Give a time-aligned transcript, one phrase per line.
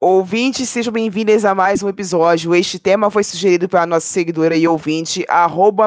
[0.01, 2.55] Ouvintes, sejam bem-vindos a mais um episódio.
[2.55, 5.27] Este tema foi sugerido pela nossa seguidora e ouvinte,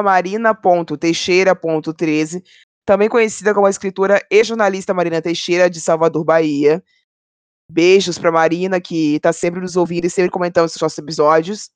[0.04, 2.44] marina.teixeira.13,
[2.86, 6.80] também conhecida como a escritora e jornalista Marina Teixeira, de Salvador, Bahia.
[7.68, 11.70] Beijos para Marina, que está sempre nos ouvindo e sempre comentando os nossos episódios.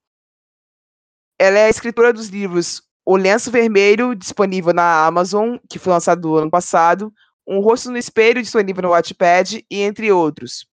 [1.39, 6.29] Ela é a escritora dos livros O Lenço Vermelho, disponível na Amazon, que foi lançado
[6.29, 7.13] no ano passado,
[7.47, 10.67] Um Rosto no Espelho, disponível no Wattpad, e entre outros.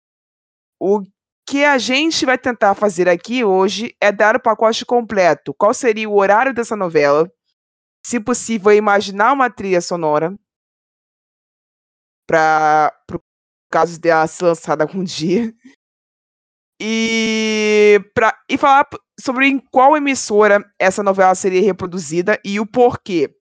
[0.79, 1.01] O
[1.45, 5.53] que a gente vai tentar fazer aqui hoje é dar o pacote completo.
[5.53, 7.29] Qual seria o horário dessa novela?
[8.05, 10.33] Se possível, imaginar uma trilha sonora
[12.27, 13.19] para o
[13.69, 15.53] caso dela ser lançada algum dia.
[16.85, 18.85] E, pra, e falar
[19.17, 23.33] sobre em qual emissora essa novela seria reproduzida e o porquê.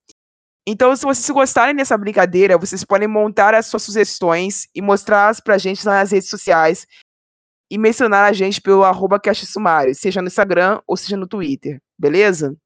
[0.64, 5.58] Então, se vocês gostarem dessa brincadeira, vocês podem montar as suas sugestões e mostrá-las pra
[5.58, 6.86] gente nas redes sociais
[7.68, 12.56] e mencionar a gente pelo arroba Sumário, seja no Instagram ou seja no Twitter, beleza?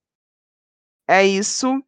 [1.08, 1.82] É isso.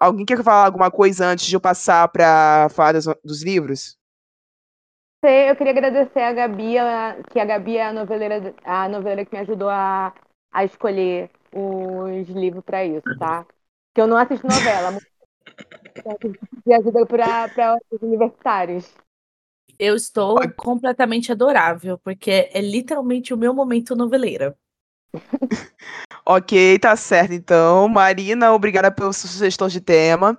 [0.00, 3.99] Alguém quer falar alguma coisa antes de eu passar para falar dos, dos livros?
[5.22, 6.76] Eu queria agradecer a Gabi,
[7.30, 10.14] que a Gabi é a noveleira, a noveleira que me ajudou a,
[10.50, 13.44] a escolher os livros para isso, tá?
[13.94, 14.92] Que eu não assisto novela,
[16.64, 18.94] me ajuda para os universitários.
[19.78, 24.56] Eu estou completamente adorável, porque é literalmente o meu momento noveleira.
[26.24, 27.32] ok, tá certo.
[27.34, 30.38] Então, Marina, obrigada pela sua sugestão de tema.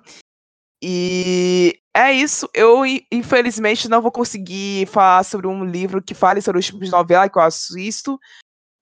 [0.82, 2.48] E é isso.
[2.52, 6.90] Eu, infelizmente, não vou conseguir falar sobre um livro que fale sobre os tipos de
[6.90, 8.18] novela que eu assisto,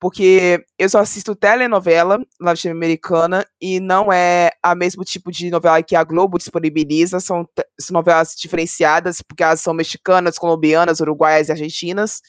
[0.01, 5.95] porque eu só assisto telenovela latino-americana e não é a mesmo tipo de novela que
[5.95, 7.47] a Globo disponibiliza, são,
[7.79, 12.23] são novelas diferenciadas, porque elas são mexicanas, colombianas, uruguaias e argentinas.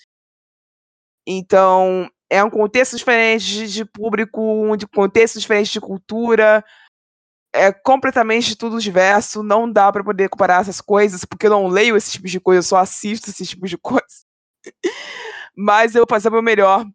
[1.26, 6.64] Então, é um contexto diferente de, público, um contexto diferente de cultura,
[7.54, 11.98] é completamente tudo diverso, não dá para poder comparar essas coisas, porque eu não leio
[11.98, 14.06] esse tipo de coisa, eu só assisto esse tipo de coisa.
[15.56, 16.86] Mas eu vou fazer o meu melhor.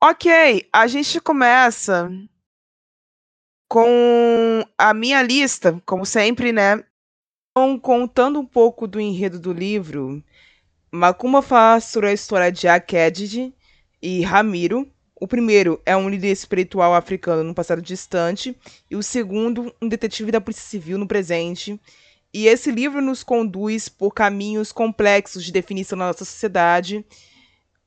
[0.00, 2.08] Ok, a gente começa
[3.68, 6.84] com a minha lista, como sempre, né?
[7.50, 10.22] Então, contando um pouco do enredo do livro,
[10.90, 13.52] Makuma fala sobre a história de Akedid
[14.00, 14.90] e Ramiro.
[15.20, 18.56] O primeiro é um líder espiritual africano no passado distante,
[18.90, 21.78] e o segundo, um detetive da Polícia Civil no presente.
[22.32, 27.04] E esse livro nos conduz por caminhos complexos de definição da nossa sociedade,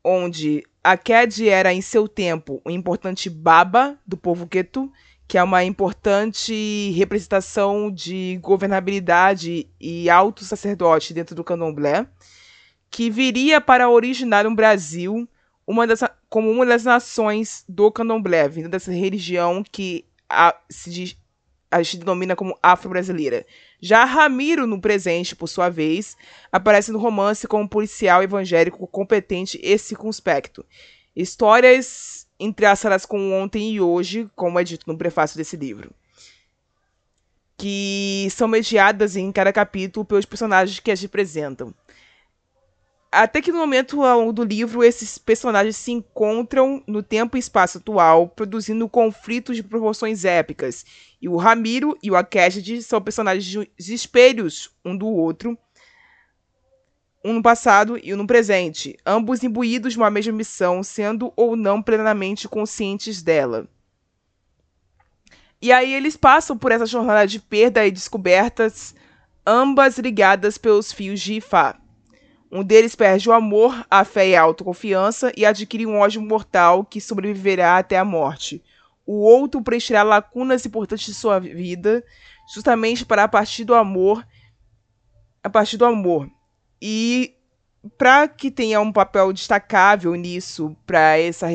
[0.04, 4.92] onde Aked era, em seu tempo, um importante baba do povo Ketu,
[5.28, 12.06] que é uma importante representação de governabilidade e alto sacerdote dentro do candomblé
[12.92, 15.28] que viria para originar um Brasil
[15.66, 21.18] uma das, como uma das nações do candomblé, vindo dessa religião que a, se diz,
[21.72, 23.46] a gente denomina como afro-brasileira.
[23.80, 26.18] Já Ramiro, no presente, por sua vez,
[26.52, 30.66] aparece no romance como policial evangélico competente e circunspecto.
[31.16, 35.92] Histórias entrelaçadas com ontem e hoje, como é dito no prefácio desse livro.
[37.58, 41.74] Que são mediadas em cada capítulo pelos personagens que as representam
[43.12, 43.98] até que no momento
[44.32, 50.24] do livro esses personagens se encontram no tempo e espaço atual, produzindo conflitos de proporções
[50.24, 50.86] épicas.
[51.22, 55.58] E o Ramiro e o Akeshid são personagens espelhos um do outro,
[57.24, 61.58] um no passado e um no presente, ambos imbuídos de uma mesma missão, sendo ou
[61.58, 63.68] não plenamente conscientes dela.
[65.62, 68.96] E aí eles passam por essa jornada de perda e descobertas,
[69.46, 71.81] ambas ligadas pelos fios de Ifá.
[72.52, 76.84] Um deles perde o amor, a fé e a autoconfiança e adquire um ódio mortal
[76.84, 78.62] que sobreviverá até a morte.
[79.06, 82.04] O outro preencherá lacunas importantes de sua vida,
[82.54, 84.28] justamente para a partir do amor,
[85.42, 86.30] a partir do amor.
[86.82, 87.36] E
[87.98, 91.48] para que tenha um papel destacável nisso, para essa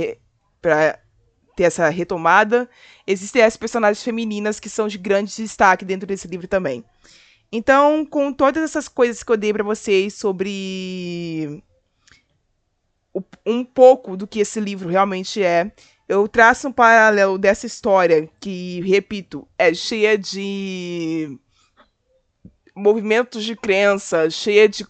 [0.62, 0.98] para
[1.54, 2.68] ter essa retomada,
[3.06, 6.84] existem as personagens femininas que são de grande destaque dentro desse livro também.
[7.50, 11.62] Então, com todas essas coisas que eu dei para vocês sobre
[13.44, 15.70] um pouco do que esse livro realmente é,
[16.08, 21.38] eu traço um paralelo dessa história que, repito, é cheia de
[22.74, 24.84] movimentos de crença, cheia de,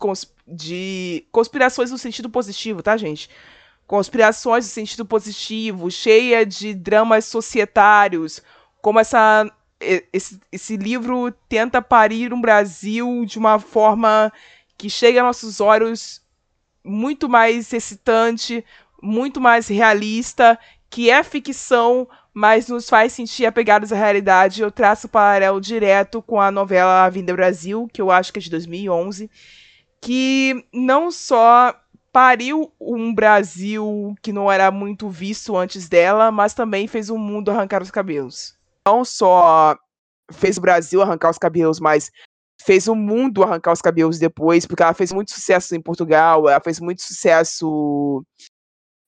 [0.47, 3.31] de conspirações no sentido positivo, tá, gente?
[3.87, 8.43] Conspirações no sentido positivo, cheia de dramas societários,
[8.83, 9.51] como essa
[9.81, 14.33] esse, esse livro tenta parir um Brasil de uma forma
[14.77, 16.23] que chega aos nossos olhos
[16.85, 18.65] muito mais excitante,
[19.03, 20.59] muito mais realista,
[20.89, 24.63] que é ficção, mas nos faz sentir apegados à realidade.
[24.63, 28.43] Eu traço paralelo direto com a novela A Vinda Brasil, que eu acho que é
[28.43, 29.31] de 2011,
[30.01, 31.75] que não só
[32.13, 37.51] pariu um Brasil que não era muito visto antes dela, mas também fez o mundo
[37.51, 38.56] arrancar os cabelos.
[38.87, 39.77] Não só
[40.33, 42.11] fez o Brasil arrancar os cabelos, mas
[42.63, 46.61] fez o mundo arrancar os cabelos depois, porque ela fez muito sucesso em Portugal, ela
[46.61, 48.25] fez muito sucesso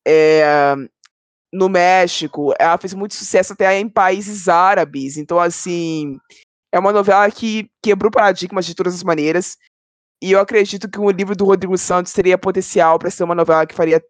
[0.07, 0.75] é,
[1.53, 5.17] no México, ela fez muito sucesso até em países árabes.
[5.17, 6.19] Então, assim,
[6.73, 9.57] é uma novela que quebrou paradigmas de todas as maneiras.
[10.23, 13.67] E eu acredito que o livro do Rodrigo Santos teria potencial para ser uma novela
[13.67, 14.03] que faria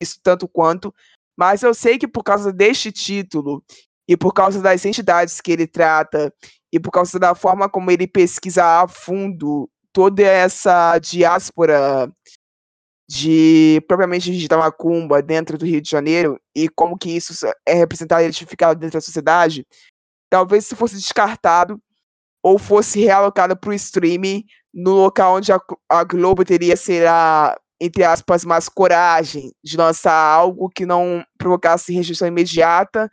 [0.00, 0.94] isso tanto quanto.
[1.36, 3.62] Mas eu sei que por causa deste título
[4.10, 6.34] e por causa das entidades que ele trata
[6.72, 12.10] e por causa da forma como ele pesquisa a fundo toda essa diáspora
[13.08, 17.32] de propriamente de macumba dentro do Rio de Janeiro e como que isso
[17.64, 19.64] é representado e identificado dentro da sociedade,
[20.28, 21.80] talvez isso fosse descartado
[22.42, 28.02] ou fosse realocado para o streaming no local onde a, a Globo teria, será, entre
[28.02, 33.08] aspas, mais coragem de lançar algo que não provocasse rejeição imediata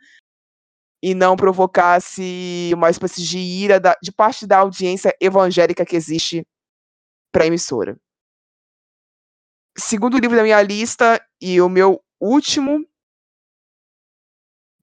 [1.02, 6.46] e não provocasse uma espécie de ira da, de parte da audiência evangélica que existe
[7.32, 7.96] para a emissora.
[9.76, 12.84] Segundo livro da minha lista e o meu último,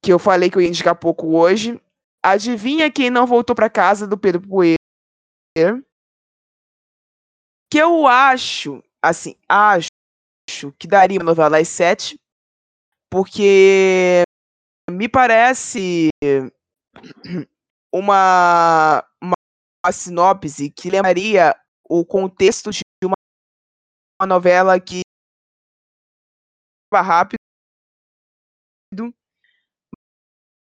[0.02, 1.82] que eu falei que eu ia indicar pouco hoje,
[2.26, 4.80] Adivinha quem não voltou para casa do Pedro Poeira?
[7.72, 9.92] Que eu acho, assim, acho
[10.80, 12.20] que daria uma novela das sete,
[13.12, 14.24] porque
[14.90, 16.10] me parece
[17.94, 19.34] uma, uma,
[19.84, 23.16] uma sinopse que lembraria o contexto de uma,
[24.22, 25.02] uma novela que
[26.94, 27.36] rápido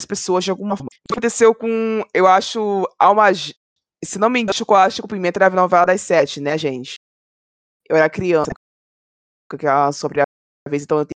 [0.01, 0.87] as pessoas de alguma forma.
[0.87, 5.47] O que aconteceu com, eu acho, Alma, se não me engano, Chocolate com Pimenta era
[5.47, 6.95] a novela das sete, né, gente?
[7.87, 8.51] Eu era criança,
[9.49, 10.25] que era sobre a
[10.67, 11.13] vez, então eu tenho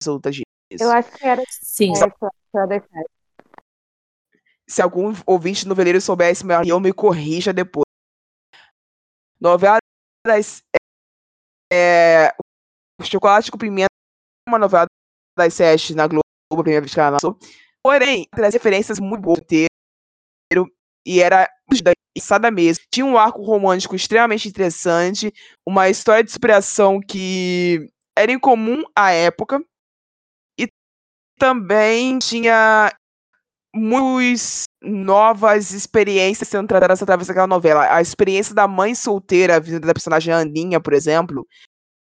[0.00, 0.30] absoluta
[0.70, 0.84] disso.
[0.84, 1.92] Eu acho que era, Sim.
[2.54, 2.80] era.
[4.68, 7.84] Se algum ouvinte noveleiro soubesse melhor, eu me corrija depois.
[9.40, 9.78] Novela
[10.26, 10.62] das.
[11.72, 12.34] É,
[13.02, 13.88] Chocolate com Pimenta
[14.46, 14.86] é uma novela
[15.36, 16.22] das sete na Globo,
[16.52, 17.38] a primeira vez que ela lançou.
[17.82, 19.46] Porém, traz referências muito boas do
[21.06, 22.84] e era engraçada mesmo.
[22.92, 25.32] Tinha um arco romântico extremamente interessante,
[25.66, 29.64] uma história de superação que era incomum à época,
[31.40, 32.92] também tinha
[33.74, 37.92] muitas novas experiências sendo tratadas através daquela novela.
[37.92, 41.46] A experiência da mãe solteira, a vida da personagem Aninha, por exemplo,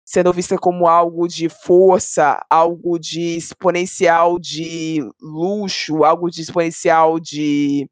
[0.06, 7.90] sendo vista como algo de força, algo de exponencial de luxo, algo de exponencial de,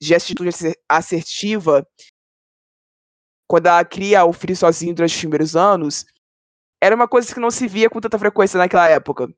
[0.00, 0.50] de atitude
[0.86, 1.86] assertiva,
[3.48, 6.04] quando ela cria o filho sozinho durante os primeiros anos,
[6.82, 9.32] era uma coisa que não se via com tanta frequência naquela época.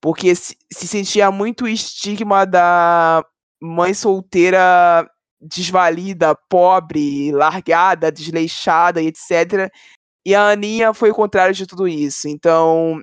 [0.00, 3.24] Porque se, se sentia muito estigma da
[3.60, 5.08] mãe solteira
[5.40, 9.70] desvalida, pobre, largada, desleixada etc.
[10.24, 12.28] E a Aninha foi o contrário de tudo isso.
[12.28, 13.02] Então,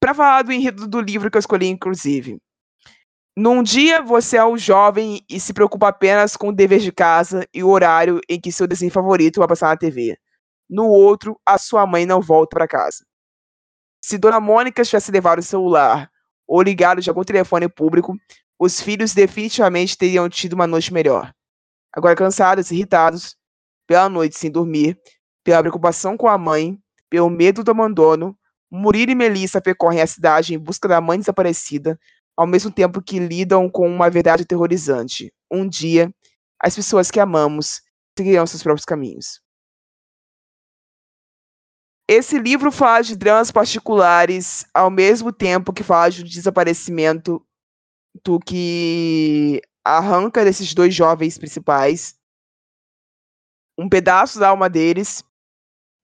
[0.00, 2.38] para falar do enredo do livro que eu escolhi, inclusive.
[3.36, 7.46] Num dia você é um jovem e se preocupa apenas com o dever de casa
[7.54, 10.18] e o horário em que seu desenho favorito vai passar na TV.
[10.68, 13.04] No outro, a sua mãe não volta para casa.
[14.04, 16.10] Se Dona Mônica tivesse levado o celular
[16.46, 18.16] ou ligado de algum telefone público,
[18.58, 21.32] os filhos definitivamente teriam tido uma noite melhor.
[21.92, 23.36] Agora cansados, irritados,
[23.86, 24.98] pela noite sem dormir,
[25.44, 26.78] pela preocupação com a mãe,
[27.10, 28.36] pelo medo do abandono,
[28.70, 31.98] Murilo e Melissa percorrem a cidade em busca da mãe desaparecida,
[32.34, 35.30] ao mesmo tempo que lidam com uma verdade aterrorizante.
[35.50, 36.10] Um dia,
[36.58, 37.82] as pessoas que amamos
[38.16, 39.41] seguirão seus próprios caminhos.
[42.08, 47.44] Esse livro fala de dramas particulares ao mesmo tempo que fala de um desaparecimento
[48.24, 52.16] do que arranca desses dois jovens principais
[53.78, 55.24] um pedaço da alma deles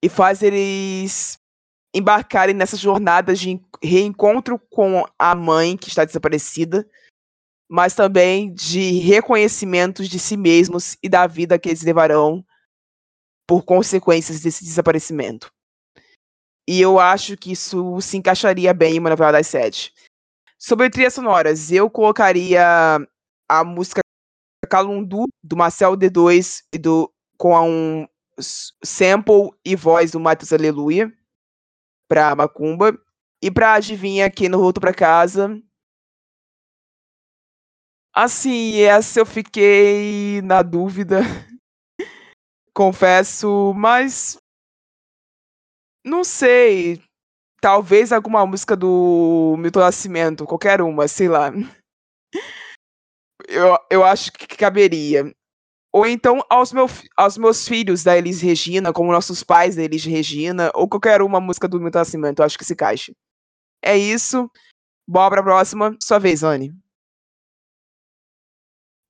[0.03, 1.39] e faz eles
[1.95, 6.89] embarcarem nessa jornada de reencontro com a mãe que está desaparecida,
[7.69, 12.45] mas também de reconhecimentos de si mesmos e da vida que eles levarão
[13.47, 15.51] por consequências desse desaparecimento.
[16.69, 19.91] E eu acho que isso se encaixaria bem em uma novela das sete.
[20.59, 22.61] Sobre trilhas sonoras, eu colocaria
[23.49, 24.03] a música
[24.69, 28.07] Calundu, do Marcel D2 e do, com um
[28.85, 31.11] sample e voz do Matheus Aleluia
[32.07, 32.93] pra Macumba.
[33.43, 35.59] E pra Adivinha aqui no Volto Pra Casa.
[38.13, 41.21] Assim, essa eu fiquei na dúvida.
[42.75, 44.37] Confesso, mas.
[46.09, 47.03] Não sei.
[47.61, 51.53] Talvez alguma música do Milton Nascimento, qualquer uma, sei lá.
[53.47, 55.31] Eu, eu acho que caberia.
[55.93, 56.87] Ou então aos, meu,
[57.17, 61.41] aos meus filhos da Elis Regina, como nossos pais da Elis Regina, ou qualquer uma
[61.41, 63.13] música do Milton Nascimento, eu acho que se caixa.
[63.83, 64.51] É isso.
[65.07, 65.97] Bora pra próxima.
[66.03, 66.75] Sua vez, Anne.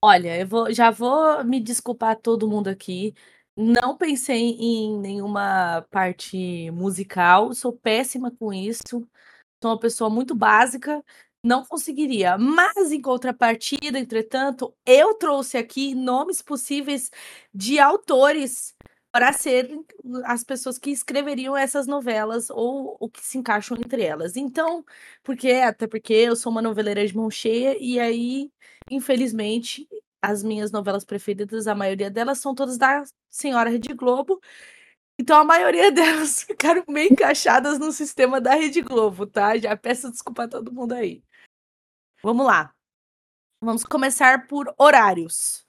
[0.02, 3.14] Olha, eu vou, já vou me desculpar todo mundo aqui.
[3.61, 8.83] Não pensei em nenhuma parte musical, sou péssima com isso.
[9.62, 11.03] Sou uma pessoa muito básica
[11.43, 12.37] não conseguiria.
[12.38, 17.11] Mas, em contrapartida, entretanto, eu trouxe aqui nomes possíveis
[17.55, 18.75] de autores
[19.11, 19.85] para serem
[20.25, 24.37] as pessoas que escreveriam essas novelas ou o que se encaixam entre elas.
[24.37, 24.85] Então,
[25.23, 28.50] porque até porque eu sou uma noveleira de mão cheia e aí,
[28.91, 29.88] infelizmente,
[30.23, 34.41] as minhas novelas preferidas, a maioria delas são todas da Senhora Rede Globo.
[35.21, 39.57] Então a maioria delas ficaram meio encaixadas no sistema da Rede Globo, tá?
[39.59, 41.23] Já peço desculpa a todo mundo aí.
[42.23, 42.75] Vamos lá.
[43.63, 45.67] Vamos começar por horários.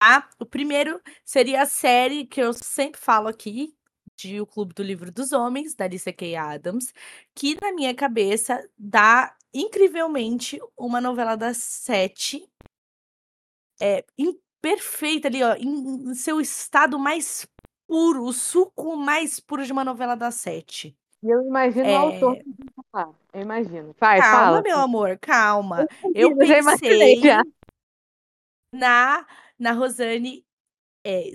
[0.00, 0.28] Tá?
[0.38, 3.76] O primeiro seria a série que eu sempre falo aqui,
[4.16, 6.92] de O Clube do Livro dos Homens, da Alicia Kay Adams,
[7.34, 12.48] que na minha cabeça dá incrivelmente uma novela das sete.
[13.80, 14.04] É,
[14.60, 17.46] perfeita ali, ó, em, em seu estado mais
[17.86, 20.96] puro, o suco mais puro de uma novela das sete.
[21.22, 21.98] E eu imagino é...
[21.98, 22.38] o autor
[23.32, 23.94] Eu imagino.
[23.98, 24.62] Vai, calma, fala.
[24.62, 25.86] meu amor, calma.
[26.14, 27.42] Eu, eu pensei já.
[28.72, 29.26] na,
[29.58, 30.44] na Rosane
[31.04, 31.30] é,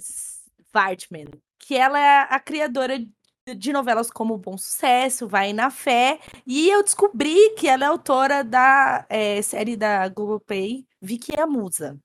[0.74, 1.28] Vartman,
[1.60, 3.00] que ela é a criadora
[3.58, 8.44] de novelas como Bom Sucesso, Vai na Fé, e eu descobri que ela é autora
[8.44, 12.00] da é, série da Globoplay, Vicky e a Musa.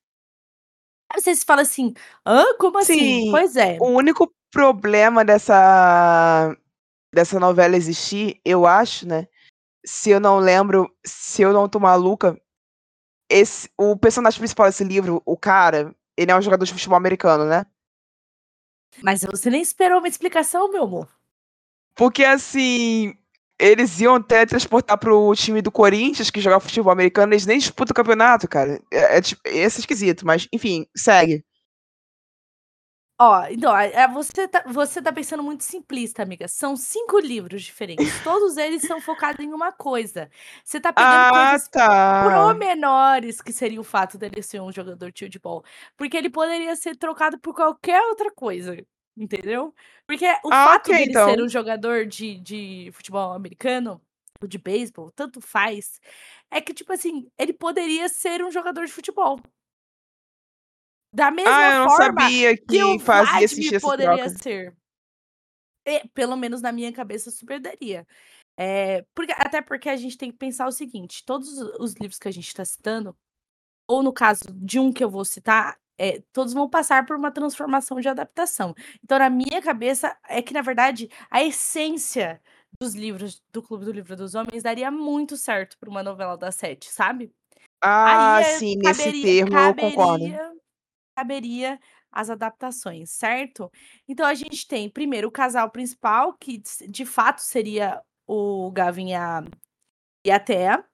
[1.13, 1.93] Aí você se fala assim,
[2.25, 2.57] hã?
[2.59, 2.99] Como assim?
[2.99, 3.79] Sim, pois é.
[3.81, 6.57] O único problema dessa
[7.13, 9.27] dessa novela existir, eu acho, né?
[9.85, 12.41] Se eu não lembro, se eu não tô maluca,
[13.29, 17.45] esse, o personagem principal desse livro, o cara, ele é um jogador de futebol americano,
[17.45, 17.67] né?
[19.03, 21.09] Mas você nem esperou uma explicação, meu amor.
[21.95, 23.15] Porque assim,
[23.61, 27.95] eles iam teletransportar pro time do Corinthians, que joga futebol americano, eles nem disputam o
[27.95, 28.81] campeonato, cara.
[28.91, 31.45] É, é, tipo, esse é esquisito, mas enfim, segue.
[33.23, 36.49] Ó, então, é, você tá, você tá pensando muito simplista, amiga.
[36.49, 38.07] São cinco livros diferentes.
[38.25, 40.31] Todos eles são focados em uma coisa.
[40.65, 42.25] Você tá pegando ah, coisas tá.
[42.25, 45.63] promenores que seria o fato dele ser um jogador de futebol.
[45.99, 48.75] Porque ele poderia ser trocado por qualquer outra coisa.
[49.21, 49.75] Entendeu?
[50.07, 51.29] Porque o ah, fato okay, dele então.
[51.29, 54.01] ser um jogador de, de futebol americano,
[54.41, 56.01] ou de beisebol, tanto faz,
[56.51, 59.39] é que, tipo assim, ele poderia ser um jogador de futebol.
[61.13, 64.75] Da mesma ah, eu não forma sabia que, que o fazia essa poderia ser.
[65.87, 68.07] E, pelo menos na minha cabeça super daria.
[68.59, 72.29] É, porque, até porque a gente tem que pensar o seguinte: todos os livros que
[72.29, 73.15] a gente está citando,
[73.87, 77.31] ou no caso de um que eu vou citar, é, todos vão passar por uma
[77.31, 78.75] transformação de adaptação.
[79.05, 82.41] Então, na minha cabeça, é que, na verdade, a essência
[82.81, 86.51] dos livros do Clube do Livro dos Homens daria muito certo para uma novela da
[86.51, 87.31] sete, sabe?
[87.83, 90.25] Ah, Aí é, sim, nesse caberia, termo eu concordo.
[90.25, 90.53] caberia
[91.15, 91.81] caberia
[92.11, 93.71] as adaptações, certo?
[94.09, 99.15] Então a gente tem primeiro o casal principal, que de fato seria o Gavin e
[99.15, 99.45] a,
[100.25, 100.85] e a Thea.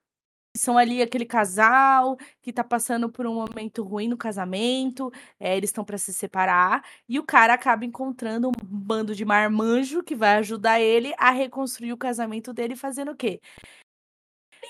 [0.57, 5.71] São ali aquele casal que tá passando por um momento ruim no casamento, é, eles
[5.71, 10.37] estão para se separar, e o cara acaba encontrando um bando de marmanjo que vai
[10.37, 13.41] ajudar ele a reconstruir o casamento dele, fazendo o quê?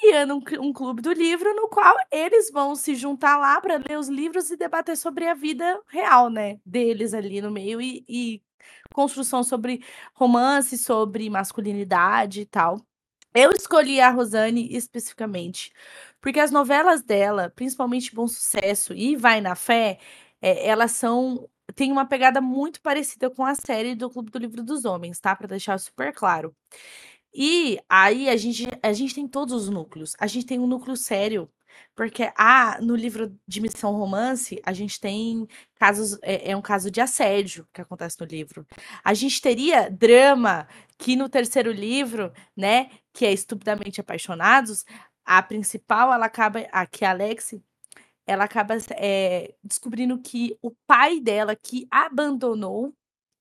[0.01, 3.99] criando um, um clube do livro no qual eles vão se juntar lá para ler
[3.99, 6.59] os livros e debater sobre a vida real, né?
[6.65, 8.43] Deles ali no meio e, e
[8.93, 12.81] construção sobre romance, sobre masculinidade e tal.
[13.37, 15.71] Eu escolhi a Rosane especificamente,
[16.23, 19.99] porque as novelas dela, principalmente Bom Sucesso e Vai na Fé,
[20.41, 24.63] é, elas são tem uma pegada muito parecida com a série do Clube do Livro
[24.63, 25.37] dos Homens, tá?
[25.37, 26.57] Para deixar super claro.
[27.35, 30.15] E aí a gente, a gente tem todos os núcleos.
[30.19, 31.51] A gente tem um núcleo sério,
[31.95, 36.91] porque ah, no livro de Missão Romance, a gente tem casos, é, é um caso
[36.91, 38.67] de assédio que acontece no livro.
[39.05, 40.67] A gente teria drama
[40.99, 44.85] que no terceiro livro, né, que é Estupidamente Apaixonados,
[45.25, 47.55] a principal, ela acaba, aqui a Alex,
[48.27, 52.93] ela acaba é, descobrindo que o pai dela, que abandonou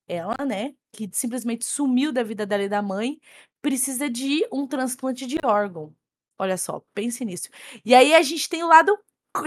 [0.08, 3.20] ela, né, que simplesmente sumiu da vida dela e da mãe,
[3.62, 5.94] precisa de um transplante de órgão.
[6.40, 7.50] Olha só, pense nisso.
[7.84, 8.98] E aí a gente tem o lado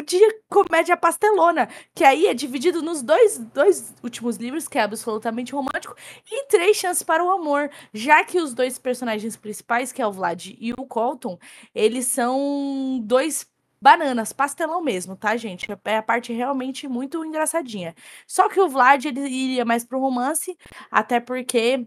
[0.04, 5.52] de comédia pastelona, que aí é dividido nos dois, dois últimos livros, que é absolutamente
[5.52, 5.95] romântico,
[6.30, 10.12] e Três Chances para o Amor, já que os dois personagens principais, que é o
[10.12, 11.38] Vlad e o Colton,
[11.75, 13.47] eles são dois
[13.80, 15.66] bananas, pastelão mesmo, tá, gente?
[15.85, 17.95] É a parte realmente muito engraçadinha.
[18.26, 20.57] Só que o Vlad, ele iria mais pro romance,
[20.90, 21.87] até porque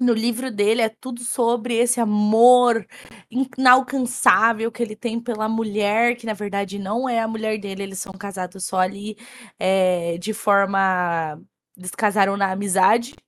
[0.00, 2.86] no livro dele é tudo sobre esse amor
[3.30, 7.98] inalcançável que ele tem pela mulher, que na verdade não é a mulher dele, eles
[7.98, 9.16] são casados só ali
[9.58, 11.40] é, de forma.
[11.76, 13.14] Eles casaram na amizade.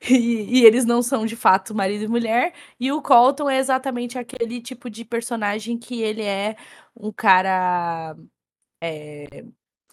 [0.00, 2.54] E, e, eles não são de fato marido e mulher.
[2.78, 6.56] E o Colton é exatamente aquele tipo de personagem que ele é
[6.96, 8.16] um cara.
[8.82, 9.44] É,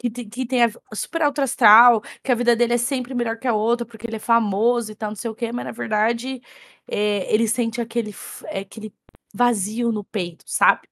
[0.09, 0.59] que, que tem
[0.93, 4.17] super alto astral, que a vida dele é sempre melhor que a outra, porque ele
[4.17, 6.41] é famoso e tal, não sei o quê, mas na verdade
[6.87, 8.13] é, ele sente aquele,
[8.45, 8.93] é, aquele
[9.33, 10.87] vazio no peito, sabe?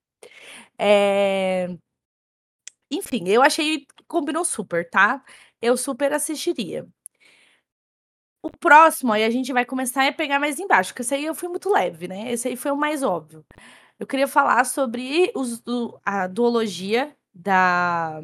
[0.78, 1.70] É...
[2.92, 5.24] Enfim, eu achei que combinou super, tá?
[5.62, 6.88] Eu super assistiria.
[8.42, 11.34] O próximo, aí a gente vai começar a pegar mais embaixo, porque esse aí eu
[11.34, 12.30] fui muito leve, né?
[12.32, 13.46] Esse aí foi o mais óbvio.
[13.98, 15.64] Eu queria falar sobre os,
[16.06, 18.22] a duologia da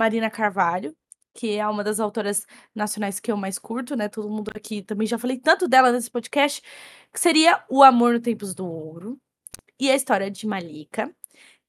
[0.00, 0.96] Marina Carvalho,
[1.34, 4.08] que é uma das autoras nacionais que eu mais curto, né?
[4.08, 6.62] Todo mundo aqui também já falei tanto dela nesse podcast,
[7.12, 9.18] que seria O Amor no Tempos do Ouro
[9.78, 11.10] e a história de Malika,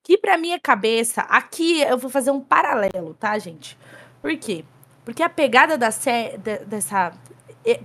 [0.01, 3.77] que para minha cabeça, aqui eu vou fazer um paralelo, tá, gente?
[4.21, 4.63] Por quê?
[5.03, 7.11] Porque a pegada da sé dessa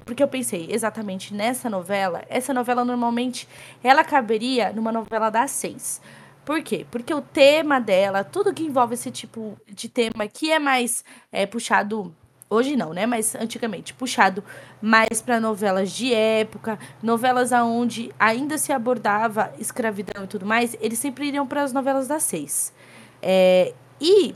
[0.04, 3.48] porque eu pensei exatamente nessa novela, essa novela normalmente
[3.82, 6.00] ela caberia numa novela das seis.
[6.46, 6.86] Por quê?
[6.92, 11.44] Porque o tema dela, tudo que envolve esse tipo de tema que é mais é,
[11.44, 12.14] puxado
[12.48, 13.04] hoje não, né?
[13.04, 14.44] Mas antigamente puxado
[14.80, 21.00] mais para novelas de época, novelas aonde ainda se abordava escravidão e tudo mais, eles
[21.00, 22.72] sempre iriam para as novelas das seis.
[23.20, 24.32] É, e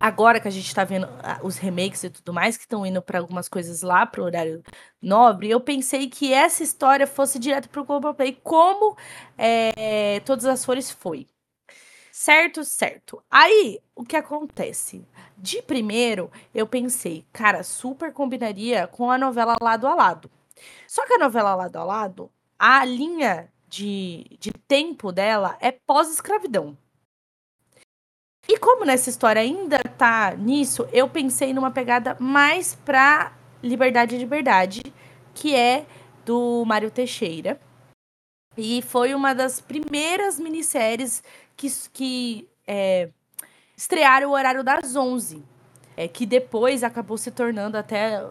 [0.00, 3.02] agora que a gente tá vendo ah, os remakes e tudo mais, que estão indo
[3.02, 4.62] para algumas coisas lá pro horário
[5.00, 8.96] nobre, eu pensei que essa história fosse direto pro Globoplay, como
[9.36, 11.26] é, Todas as Flores foi.
[12.12, 13.22] Certo, certo.
[13.30, 15.06] Aí, o que acontece?
[15.36, 20.30] De primeiro, eu pensei, cara, super combinaria com a novela Lado a Lado.
[20.86, 26.76] Só que a novela Lado a Lado, a linha de, de tempo dela é pós-escravidão.
[28.50, 34.18] E como nessa história ainda tá nisso, eu pensei numa pegada mais pra Liberdade e
[34.18, 34.80] Liberdade,
[35.34, 35.84] que é
[36.24, 37.60] do Mário Teixeira.
[38.56, 41.22] E foi uma das primeiras minisséries
[41.54, 43.10] que, que é,
[43.76, 45.44] estrearam o horário das 11.
[45.94, 48.24] É, que depois acabou se tornando até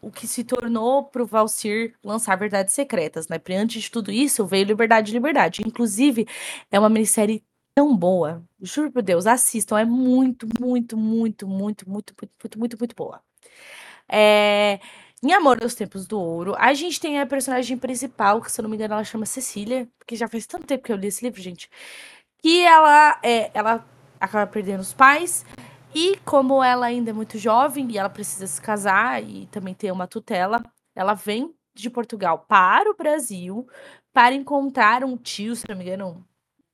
[0.00, 3.38] o que se tornou pro Valcir lançar Verdades Secretas, né?
[3.38, 5.62] Porque antes de tudo isso veio Liberdade e Liberdade.
[5.66, 6.26] Inclusive,
[6.70, 7.42] é uma minissérie
[7.74, 8.42] tão boa.
[8.60, 9.78] Juro por Deus, assistam.
[9.78, 13.22] É muito, muito, muito, muito, muito, muito, muito, muito muito boa.
[14.08, 14.80] É...
[15.22, 18.62] Em Amor dos Tempos do Ouro, a gente tem a personagem principal, que se eu
[18.62, 21.22] não me engano ela chama Cecília, porque já faz tanto tempo que eu li esse
[21.22, 21.68] livro, gente,
[22.38, 23.86] que ela, é, ela
[24.18, 25.44] acaba perdendo os pais,
[25.94, 29.92] e como ela ainda é muito jovem e ela precisa se casar e também ter
[29.92, 30.62] uma tutela,
[30.94, 33.68] ela vem de Portugal para o Brasil
[34.12, 36.24] para encontrar um tio, se não me engano,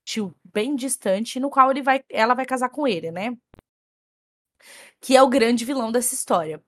[0.07, 3.37] tio bem distante, no qual ele vai, ela vai casar com ele, né?
[5.01, 6.63] Que é o grande vilão dessa história.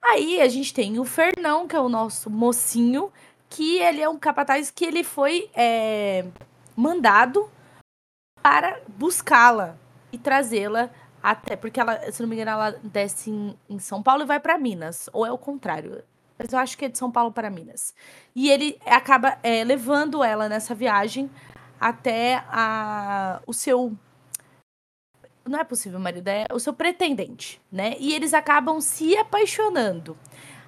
[0.00, 3.12] Aí a gente tem o Fernão, que é o nosso mocinho,
[3.48, 6.24] que ele é um capataz que ele foi é,
[6.76, 7.50] mandado
[8.40, 9.76] para buscá-la
[10.12, 10.90] e trazê-la
[11.22, 14.40] até porque ela, se não me engano, ela desce em, em São Paulo e vai
[14.40, 16.02] para Minas, ou é o contrário.
[16.38, 17.92] Mas eu acho que é de São Paulo para Minas.
[18.34, 21.28] E ele acaba é, levando ela nessa viagem
[21.80, 23.96] até a, o seu.
[25.48, 27.96] Não é possível marido, é o seu pretendente, né?
[27.98, 30.16] E eles acabam se apaixonando.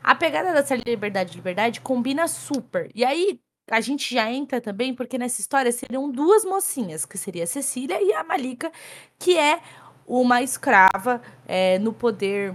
[0.03, 2.91] A pegada da série Liberdade Liberdade combina super.
[2.95, 3.39] E aí,
[3.71, 8.03] a gente já entra também, porque nessa história seriam duas mocinhas, que seria a Cecília
[8.03, 8.73] e a Malika,
[9.19, 9.61] que é
[10.07, 12.55] uma escrava é, no poder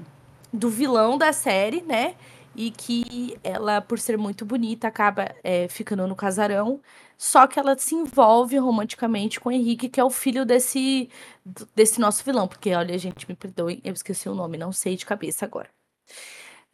[0.52, 2.16] do vilão da série, né?
[2.56, 6.82] E que ela, por ser muito bonita, acaba é, ficando no casarão.
[7.18, 11.10] Só que ela se envolve romanticamente com o Henrique, que é o filho desse,
[11.76, 12.48] desse nosso vilão.
[12.48, 15.70] Porque, olha, gente, me perdoe, eu esqueci o nome, não sei de cabeça agora.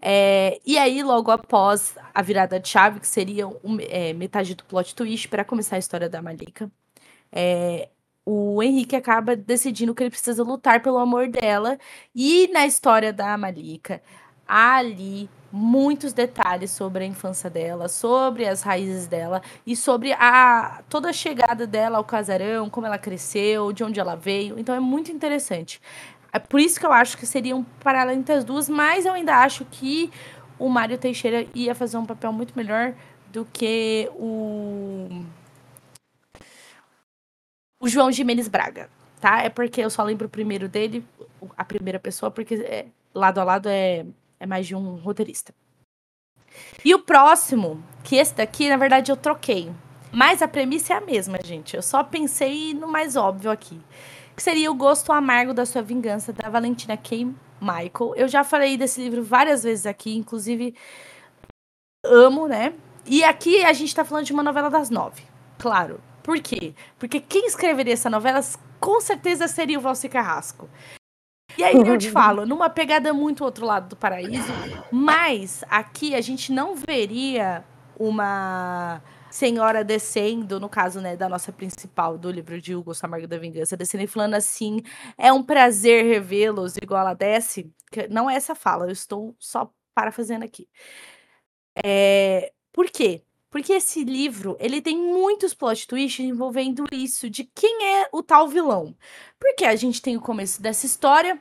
[0.02, 4.66] É, e aí, logo após a virada de chave, que seria um, é, metade do
[4.66, 6.70] plot twist para começar a história da Malika,
[7.32, 7.90] é,
[8.26, 11.78] o Henrique acaba decidindo que ele precisa lutar pelo amor dela.
[12.16, 14.02] E na história da Malika,
[14.48, 20.82] há ali muitos detalhes sobre a infância dela, sobre as raízes dela e sobre a
[20.90, 24.58] toda a chegada dela ao casarão, como ela cresceu, de onde ela veio.
[24.58, 25.80] Então é muito interessante.
[26.32, 29.14] É por isso que eu acho que seriam um paralelo entre as duas, mas eu
[29.14, 30.12] ainda acho que
[30.58, 32.96] o Mário Teixeira ia fazer um papel muito melhor
[33.32, 35.24] do que o.
[37.80, 38.90] O João Jimenez Braga,
[39.22, 39.44] tá?
[39.44, 41.06] É porque eu só lembro o primeiro dele,
[41.56, 44.06] a primeira pessoa, porque é, lado a lado é,
[44.44, 45.54] é mais de um roteirista.
[46.84, 49.72] E o próximo, que esse daqui, na verdade, eu troquei.
[50.12, 51.76] Mas a premissa é a mesma, gente.
[51.76, 53.82] Eu só pensei no mais óbvio aqui
[54.36, 57.34] que seria O Gosto Amargo da Sua Vingança, da Valentina K.
[57.62, 58.16] Michael.
[58.16, 60.76] Eu já falei desse livro várias vezes aqui, inclusive
[62.06, 62.74] amo, né?
[63.06, 65.24] E aqui a gente tá falando de uma novela das nove,
[65.58, 66.02] claro.
[66.22, 66.74] Por quê?
[66.98, 68.42] Porque quem escreveria essa novela
[68.80, 70.70] com certeza seria o Valci Carrasco.
[71.58, 74.60] E aí eu te falo, numa pegada muito outro lado do paraíso,
[74.92, 77.64] mas aqui a gente não veria
[77.98, 83.38] uma senhora descendo, no caso, né, da nossa principal do livro de Hugo Samargo da
[83.38, 84.82] Vingança, descendo e falando assim:
[85.18, 87.72] é um prazer revê-los, igual ela desce.
[88.10, 90.68] Não é essa fala, eu estou só parafazendo aqui.
[91.84, 93.24] É, por quê?
[93.54, 98.48] Porque esse livro, ele tem muitos plot twists envolvendo isso, de quem é o tal
[98.48, 98.98] vilão.
[99.40, 101.40] Porque a gente tem o começo dessa história,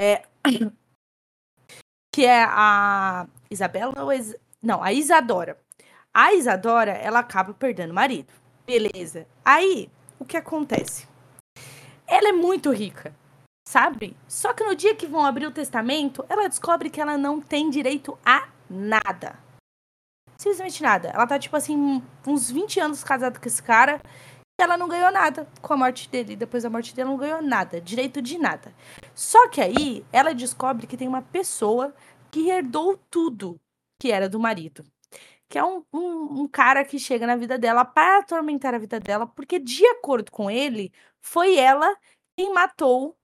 [0.00, 0.26] é,
[2.12, 4.10] que é a Isabela, ou
[4.60, 5.56] não, a Isadora.
[6.12, 8.32] A Isadora, ela acaba perdendo o marido.
[8.66, 9.28] Beleza.
[9.44, 11.06] Aí, o que acontece?
[12.04, 13.14] Ela é muito rica,
[13.64, 14.16] sabe?
[14.26, 17.70] Só que no dia que vão abrir o testamento, ela descobre que ela não tem
[17.70, 19.46] direito a nada.
[20.40, 21.08] Simplesmente nada.
[21.08, 24.00] Ela tá, tipo assim, uns 20 anos casada com esse cara
[24.58, 26.36] e ela não ganhou nada com a morte dele.
[26.36, 27.80] Depois da morte dele, não ganhou nada.
[27.80, 28.72] Direito de nada.
[29.14, 31.94] Só que aí, ela descobre que tem uma pessoa
[32.30, 33.60] que herdou tudo
[34.00, 34.84] que era do marido
[35.48, 39.00] que é um, um, um, cara que chega na vida dela para atormentar a vida
[39.00, 41.96] dela, porque, de acordo com ele, foi ela
[42.36, 43.16] quem matou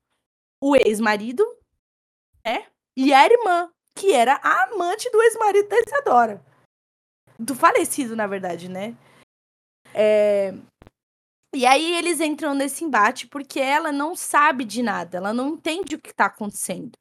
[0.60, 1.44] o ex-marido,
[2.44, 2.66] né?
[2.96, 6.53] E a irmã, que era a amante do ex-marido da Isadora.
[7.38, 8.94] Do falecido, na verdade, né?
[9.94, 10.52] É...
[11.54, 15.94] E aí eles entram nesse embate porque ela não sabe de nada, ela não entende
[15.94, 16.92] o que está acontecendo.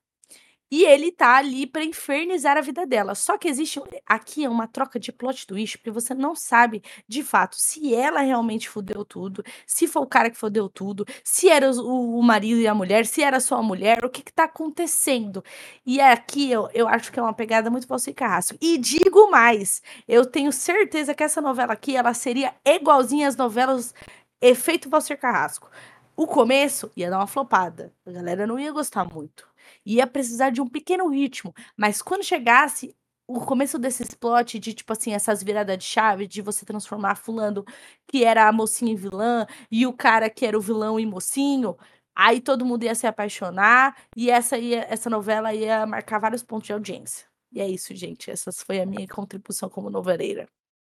[0.75, 3.13] E ele tá ali para infernizar a vida dela.
[3.13, 7.21] Só que existe aqui é uma troca de plot twist, porque você não sabe de
[7.21, 11.69] fato se ela realmente fudeu tudo, se foi o cara que fudeu tudo, se era
[11.69, 14.45] o, o marido e a mulher, se era só a mulher, o que que tá
[14.45, 15.43] acontecendo.
[15.85, 18.57] E aqui eu, eu acho que é uma pegada muito falsa e carrasco.
[18.59, 23.93] E digo mais, eu tenho certeza que essa novela aqui ela seria igualzinha às novelas
[24.41, 25.69] Efeito Valser Carrasco.
[26.15, 27.93] O começo ia dar uma flopada.
[28.07, 29.52] A galera não ia gostar muito
[29.85, 32.95] ia precisar de um pequeno ritmo, mas quando chegasse
[33.27, 37.63] o começo desse plot de, tipo assim, essas viradas de chave, de você transformar fulano
[38.07, 41.77] que era a mocinha em vilã, e o cara que era o vilão em mocinho,
[42.15, 46.67] aí todo mundo ia se apaixonar, e essa, ia, essa novela ia marcar vários pontos
[46.67, 47.25] de audiência.
[47.51, 48.31] E é isso, gente.
[48.31, 50.47] Essa foi a minha contribuição como noveleira.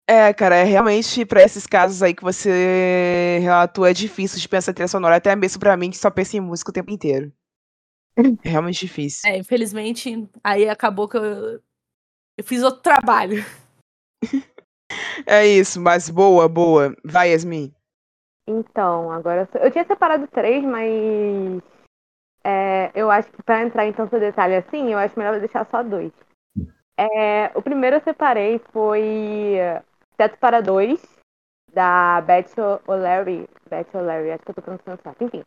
[0.09, 4.71] É, cara, é realmente para esses casos aí que você relatou, é difícil de pensar
[4.71, 7.31] em trilha sonora, até mesmo para mim que só pensa em música o tempo inteiro.
[8.43, 9.29] É realmente difícil.
[9.29, 11.61] É, infelizmente, aí acabou que eu,
[12.37, 13.43] eu fiz outro trabalho.
[15.25, 16.95] É isso, mas boa, boa.
[17.03, 17.73] Vai, Yasmin.
[18.47, 21.61] Então, agora eu tinha separado três, mas
[22.43, 25.83] é, eu acho que para entrar em tanto detalhe assim, eu acho melhor deixar só
[25.83, 26.13] dois.
[26.97, 29.57] É, o primeiro eu separei foi
[30.15, 31.01] Teto para Dois,
[31.73, 32.53] da Beth
[32.87, 33.47] O'Leary.
[33.69, 35.23] Beth O'Leary, acho que eu tô pronunciando certo.
[35.23, 35.43] Enfim.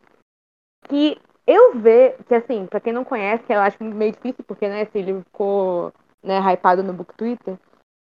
[0.87, 1.19] Que
[1.51, 4.81] eu ver que, assim, pra quem não conhece, que eu acho meio difícil, porque, né,
[4.81, 7.57] esse livro ficou, né, hypado no Book Twitter,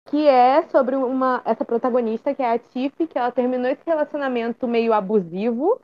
[0.07, 4.67] que é sobre uma, essa protagonista, que é a Tiff, que ela terminou esse relacionamento
[4.67, 5.81] meio abusivo,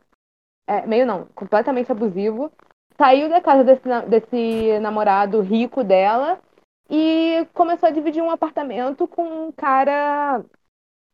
[0.68, 2.52] é, meio não, completamente abusivo,
[2.98, 6.40] saiu da casa desse, desse namorado rico dela
[6.90, 10.44] e começou a dividir um apartamento com um cara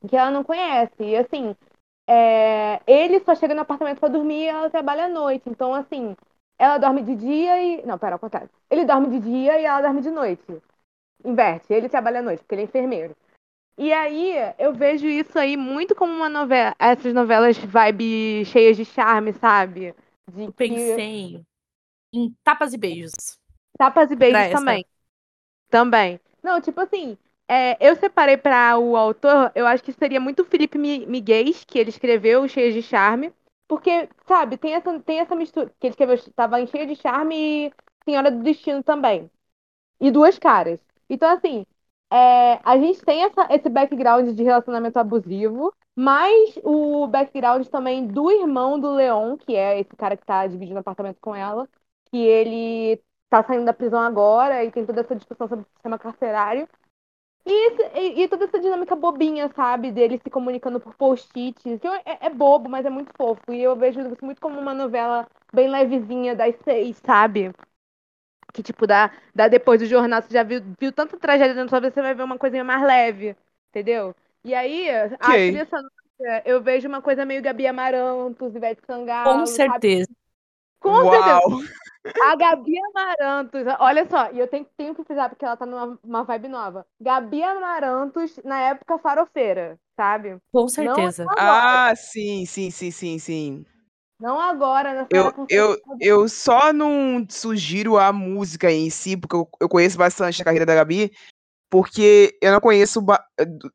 [0.08, 1.04] que ela não conhece.
[1.04, 1.56] E assim,
[2.08, 5.50] é, ele só chega no apartamento para dormir e ela trabalha à noite.
[5.50, 6.16] Então, assim,
[6.60, 7.86] ela dorme de dia e.
[7.86, 8.50] Não, pera, ao contrário.
[8.70, 10.44] Ele dorme de dia e ela dorme de noite.
[11.26, 13.16] Inverte, ele trabalha à noite, porque ele é enfermeiro.
[13.78, 16.76] E aí, eu vejo isso aí muito como uma novela.
[16.78, 19.96] Essas novelas vibe cheias de charme, sabe?
[20.32, 21.42] De Eu pensei
[22.14, 23.40] em tapas e beijos.
[23.78, 24.86] Tapas e beijos também.
[25.70, 26.20] Também.
[26.44, 27.18] Não, tipo assim,
[27.48, 31.80] é, eu separei para o autor, eu acho que seria muito Felipe Mi- Miguel, que
[31.80, 33.34] ele escreveu Cheias de Charme.
[33.70, 35.72] Porque, sabe, tem essa, tem essa mistura.
[35.80, 37.36] Que ele escreveu, tava em Cheia de Charme
[37.70, 37.74] e
[38.06, 39.32] Senhora do Destino também.
[40.00, 40.80] E Duas Caras.
[41.10, 41.66] Então, assim,
[42.12, 48.32] é, a gente tem essa, esse background de relacionamento abusivo, mas o background também do
[48.32, 51.68] irmão do Leon, que é esse cara que tá dividindo apartamento com ela,
[52.12, 56.00] que ele tá saindo da prisão agora e tem toda essa discussão sobre o sistema
[56.00, 56.68] carcerário.
[57.50, 59.92] E, esse- e- e toda essa dinâmica bobinha, sabe?
[59.92, 61.66] Dele se comunicando por post-its.
[62.06, 63.42] É, é bobo, mas é muito fofo.
[63.52, 67.52] E eu vejo isso muito como uma novela bem levezinha das seis, sabe?
[68.54, 71.70] Que, tipo, dá, dá depois do jornal, você já viu, viu tanta tragédia dentro da
[71.70, 73.36] sua vida, você vai ver uma coisinha mais leve,
[73.70, 74.16] entendeu?
[74.44, 75.40] E aí, a Ok.
[75.40, 79.88] trilha sonora, eu vejo uma coisa meio Gabi Amarantos, Ivete Sangalo, Com sabe?
[80.80, 81.12] Com Uau!
[81.12, 81.80] certeza.
[82.22, 85.98] A Gabi Amarantos, olha só, e eu tenho, tenho que frisar porque ela tá numa
[86.04, 86.86] uma vibe nova.
[87.00, 90.38] Gabi Amarantos na época farofeira, sabe?
[90.52, 91.28] Com certeza.
[91.38, 93.66] Ah, sim, sim, sim, sim, sim.
[94.20, 99.70] Não agora, Eu, eu, eu só não sugiro a música em si, porque eu, eu
[99.70, 101.10] conheço bastante a carreira da Gabi,
[101.70, 103.02] porque eu não conheço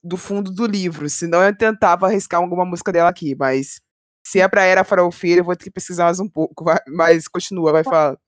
[0.02, 3.80] do fundo do livro, senão eu tentava arriscar alguma música dela aqui, mas
[4.24, 7.28] se é pra Era Farofeira, eu vou ter que pesquisar mais um pouco, vai- mas
[7.28, 8.18] continua, vai falar.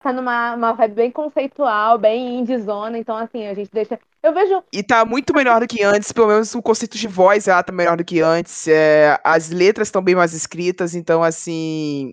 [0.00, 3.98] Tá numa uma vibe bem conceitual, bem indiezona, então assim, a gente deixa.
[4.22, 4.62] Eu vejo.
[4.72, 7.72] E tá muito melhor do que antes, pelo menos o conceito de voz ela tá
[7.72, 12.12] melhor do que antes, é, as letras estão bem mais escritas, então assim,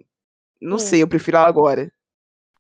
[0.62, 0.88] não Sim.
[0.88, 1.92] sei, eu prefiro ela agora.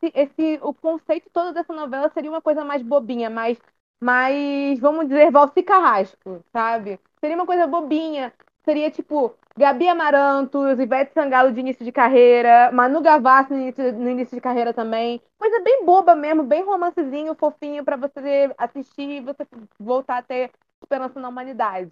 [0.02, 3.58] esse, esse- o conceito todo dessa novela seria uma coisa mais bobinha, mais,
[4.00, 7.00] mais vamos dizer, Valsi Carrasco, sabe?
[7.20, 8.34] Seria uma coisa bobinha.
[8.68, 14.10] Seria tipo Gabi Amarantos, Ivete Sangalo de início de carreira, Manu Gavassi no início, no
[14.10, 15.22] início de carreira também.
[15.40, 19.48] Coisa bem boba mesmo, bem romancezinho, fofinho pra você assistir e você
[19.80, 20.52] voltar a ter
[20.84, 21.90] esperança na humanidade.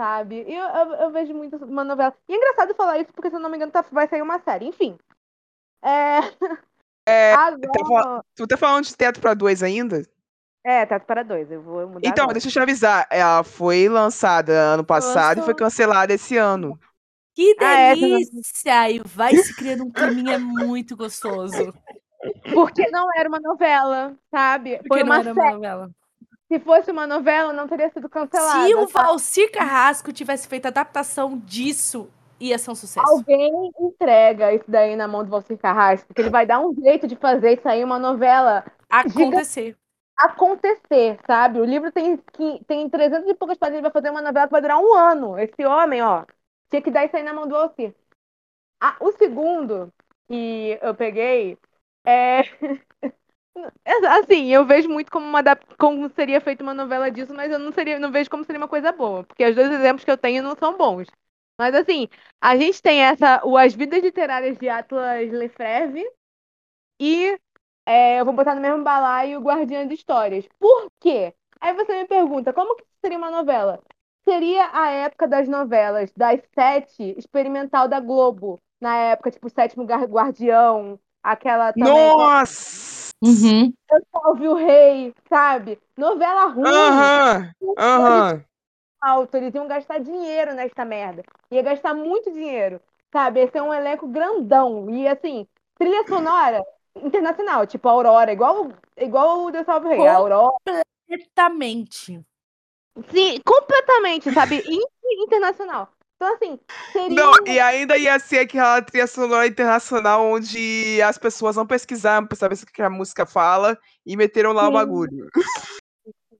[0.00, 0.46] Sabe?
[0.48, 2.14] E eu, eu, eu vejo muito uma novela.
[2.26, 4.38] E é engraçado falar isso, porque se eu não me engano, tá- vai sair uma
[4.38, 4.64] série.
[4.64, 4.96] Enfim.
[5.82, 6.20] É.
[7.36, 8.24] Agora.
[8.34, 10.02] Tu tá falando de Teto pra Dois ainda?
[10.64, 11.50] É, Teto para dois.
[11.50, 12.08] Eu vou mudar.
[12.08, 12.34] Então, agora.
[12.34, 15.54] deixa eu te avisar, ela foi lançada ano passado e foi Lançou.
[15.54, 16.78] cancelada esse ano.
[17.34, 18.90] Que Ah, é, delícia!
[18.90, 21.72] E vai se criando um climinha muito gostoso.
[22.54, 24.78] Porque não era uma novela, sabe?
[24.78, 25.40] Porque Foi não uma era série.
[25.40, 25.90] uma novela.
[26.50, 28.66] Se fosse uma novela, não teria sido cancelada.
[28.66, 28.86] Se o?
[28.86, 33.06] Valcir Carrasco tivesse feito adaptação disso, ia ser um sucesso.
[33.06, 37.06] Alguém entrega isso daí na mão do Valcir Carrasco, porque ele vai dar um jeito
[37.08, 39.76] de fazer isso aí uma novela Acontecer.
[40.16, 41.60] Acontecer, sabe?
[41.60, 42.16] O livro tem,
[42.66, 45.38] tem 300 e poucas páginas, ele vai fazer uma novela que vai durar um ano.
[45.38, 46.24] Esse homem, ó,
[46.70, 47.94] tinha que dar isso aí na mão do Valcir.
[48.80, 49.92] Ah, o segundo
[50.28, 51.58] que eu peguei
[52.06, 52.42] é.
[54.08, 55.42] Assim, eu vejo muito como, uma,
[55.78, 58.68] como seria feita uma novela disso, mas eu não, seria, não vejo como seria uma
[58.68, 61.06] coisa boa, porque os dois exemplos que eu tenho não são bons.
[61.58, 62.08] Mas assim,
[62.40, 66.04] a gente tem essa, o As Vidas Literárias de Atlas Lefebvre
[67.00, 67.38] e
[67.86, 70.46] é, eu vou botar no mesmo balaio o Guardiã de Histórias.
[70.58, 71.34] Por quê?
[71.60, 73.80] Aí você me pergunta, como que seria uma novela?
[74.24, 78.60] Seria a época das novelas, das sete, experimental da Globo.
[78.80, 82.10] Na época, tipo, Sétimo Guardião, aquela também.
[82.10, 83.12] Nossa!
[83.22, 83.72] Uhum.
[84.12, 85.78] Salve o Rei, sabe?
[85.96, 87.52] Novela ruim, Aham!
[87.78, 88.44] Aham!
[89.00, 89.36] alto.
[89.36, 91.22] Eles iam gastar dinheiro nesta merda.
[91.50, 92.80] Ia gastar muito dinheiro,
[93.12, 93.40] sabe?
[93.40, 94.90] Esse é um elenco grandão.
[94.90, 95.46] E, assim,
[95.78, 96.62] trilha sonora
[96.96, 100.06] internacional, tipo Aurora, igual, igual o Deus Salve o Rei.
[100.06, 100.52] A Aurora.
[101.08, 102.20] Completamente.
[103.10, 104.62] Sim, completamente, sabe?
[104.66, 105.88] In- Internacional.
[106.16, 106.58] Então, assim,
[106.92, 107.14] seria.
[107.14, 112.36] Não, e ainda ia ser aquela trilha sonora internacional onde as pessoas não pesquisaram pra
[112.36, 114.72] saber o que a música fala e meteram lá o Sim.
[114.72, 115.28] bagulho.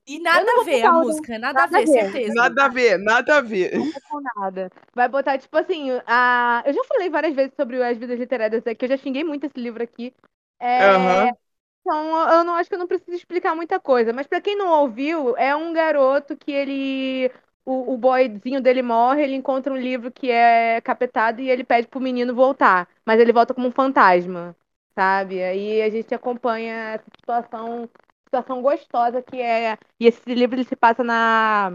[0.07, 2.01] E nada não a ver a o- música, nada, nada a a ver, ver.
[2.11, 2.33] certeza.
[2.35, 3.71] Nada a ver, nada a ver.
[4.09, 4.71] com nada.
[4.93, 6.63] Vai botar, tipo assim, a...
[6.65, 9.59] eu já falei várias vezes sobre as vidas literárias aqui, eu já xinguei muito esse
[9.59, 10.13] livro aqui.
[10.59, 11.35] É, Aham.
[11.81, 14.13] Então, eu não acho que eu não preciso explicar muita coisa.
[14.13, 17.31] Mas pra quem não ouviu, é um garoto que ele.
[17.65, 21.87] O, o boyzinho dele morre, ele encontra um livro que é capetado e ele pede
[21.87, 22.87] pro menino voltar.
[23.05, 24.55] Mas ele volta como um fantasma,
[24.95, 25.43] sabe?
[25.43, 27.89] Aí a gente acompanha essa situação
[28.25, 29.77] situação gostosa que é.
[29.99, 31.71] E esse livro ele se passa na.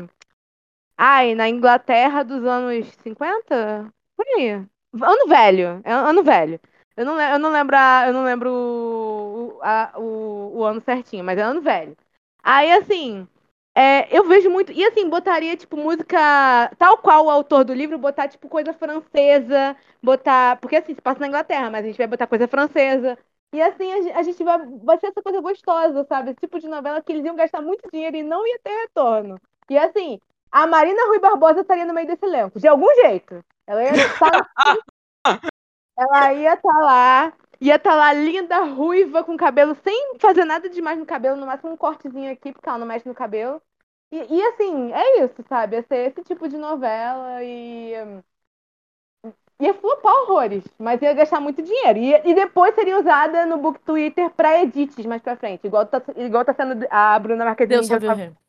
[0.96, 3.92] Ai, na Inglaterra dos anos 50?
[4.16, 4.50] Por aí.
[5.02, 5.80] Ano velho.
[5.84, 6.60] É ano velho.
[6.96, 11.24] Eu não, eu não lembro, a, eu não lembro o, a, o, o ano certinho,
[11.24, 11.96] mas é ano velho.
[12.42, 13.26] Aí, assim,
[13.74, 14.72] é, eu vejo muito.
[14.72, 16.18] E assim, botaria, tipo, música.
[16.79, 19.76] Tal qual o autor do livro, botar, tipo, coisa francesa.
[20.03, 20.57] Botar.
[20.61, 23.16] Porque assim, se passa na Inglaterra, mas a gente vai botar coisa francesa.
[23.53, 24.59] E assim, a, gente vai.
[24.83, 26.31] Vai ser essa coisa gostosa, sabe?
[26.31, 29.40] Esse tipo de novela que eles iam gastar muito dinheiro e não ia ter retorno.
[29.68, 30.18] E assim,
[30.50, 33.44] a Marina Rui Barbosa estaria no meio desse elenco, de algum jeito.
[33.66, 34.50] Ela ia estar.
[36.00, 40.44] Ela ia estar tá lá ia estar tá lá linda, ruiva, com cabelo, sem fazer
[40.44, 43.60] nada demais no cabelo, no máximo um cortezinho aqui, porque ela não mexe no cabelo.
[44.10, 45.76] E, e assim, é isso, sabe?
[45.76, 47.92] Ia ser esse tipo de novela e.
[49.60, 51.98] Ia flopar horrores, mas ia gastar muito dinheiro.
[51.98, 56.02] E, e depois seria usada no book Twitter pra edits mais pra frente, igual tá,
[56.16, 57.86] igual tá sendo a Bruna Marquezine.
[57.86, 58.40] Deus de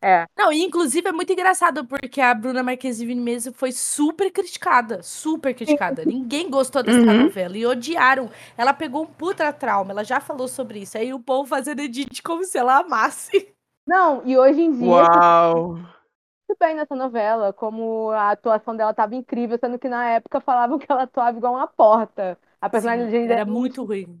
[0.00, 0.10] é.
[0.10, 0.26] é.
[0.36, 5.54] Não, e inclusive é muito engraçado porque a Bruna Marquezine mesmo foi super criticada, super
[5.54, 6.04] criticada.
[6.04, 7.24] Ninguém gostou dessa uhum.
[7.24, 8.30] novela e odiaram.
[8.56, 10.96] Ela pegou um puta trauma, ela já falou sobre isso.
[10.98, 13.54] Aí o povo fazendo edit como se ela amasse.
[13.86, 15.74] Não, e hoje em dia Uau.
[15.76, 20.78] muito bem nessa novela, como a atuação dela estava incrível, sendo que na época falavam
[20.78, 22.38] que ela atuava igual uma porta.
[22.60, 24.20] A personagem Sim, era muito ruim.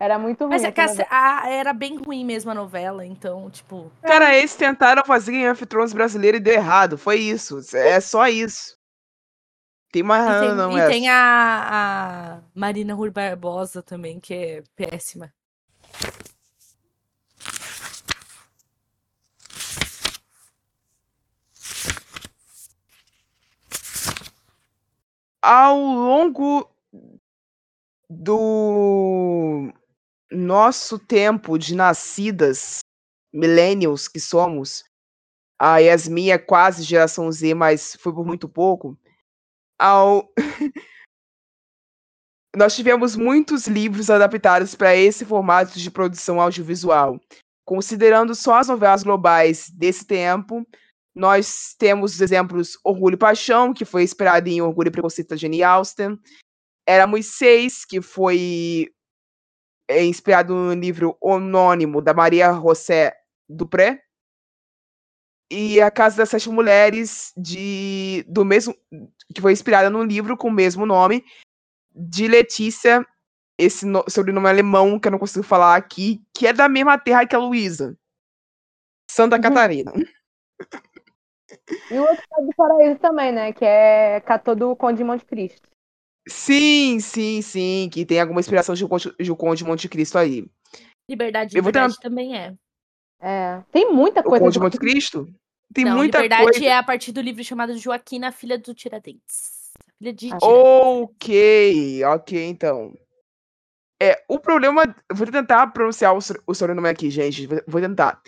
[0.00, 0.54] Era muito ruim.
[0.54, 3.92] Mas é que a, a, era bem ruim mesmo a novela, então, tipo.
[4.00, 6.96] Cara, eles tentaram fazer Game of Thrones brasileiro e deu errado.
[6.96, 7.60] Foi isso.
[7.74, 8.78] É só isso.
[9.92, 14.62] Tem mais e tem, não E tem a, a Marina Rui Barbosa também, que é
[14.74, 15.30] péssima.
[25.42, 26.70] Ao longo
[28.08, 29.72] do
[30.30, 32.80] nosso tempo de nascidas,
[33.32, 34.84] millennials que somos,
[35.60, 38.98] a Yasmin é quase geração Z, mas foi por muito pouco,
[39.78, 40.32] ao...
[42.56, 47.20] nós tivemos muitos livros adaptados para esse formato de produção audiovisual.
[47.64, 50.66] Considerando só as novelas globais desse tempo,
[51.14, 55.36] nós temos os exemplos Orgulho e Paixão, que foi inspirado em Orgulho e Preconceito da
[55.36, 56.18] Jane Austen.
[56.86, 58.90] Éramos Seis, que foi
[59.90, 63.12] é inspirado no livro homônimo da Maria José
[63.48, 64.00] Dupré.
[65.50, 68.72] E A Casa das Sete Mulheres, de, do mesmo,
[69.34, 71.24] que foi inspirada num livro com o mesmo nome,
[71.92, 73.04] de Letícia,
[73.58, 77.26] esse no, sobrenome alemão que eu não consigo falar aqui, que é da mesma terra
[77.26, 77.98] que a Luísa.
[79.10, 79.42] Santa uhum.
[79.42, 79.92] Catarina.
[81.90, 83.52] E o outro é do Paraíso também, né?
[83.52, 85.69] Que é Catô do Conde Monte Cristo.
[86.28, 90.46] Sim, sim, sim, que tem alguma inspiração de o Conde Monte Cristo aí.
[91.08, 92.54] Liberdade, Liberdade também é.
[93.20, 94.36] É, tem muita coisa.
[94.36, 95.26] O Conde Monte Cristo?
[95.72, 96.66] Tem Não, muita Liberdade coisa.
[96.66, 99.70] é a partir do livro chamado Joaquina, filha do Tiradentes.
[99.98, 100.48] Filha de Tiradentes.
[100.48, 102.94] Ok, ok, então.
[104.02, 104.82] É, o problema.
[105.12, 107.46] Vou tentar pronunciar o, o sobrenome aqui, gente.
[107.66, 108.20] Vou tentar.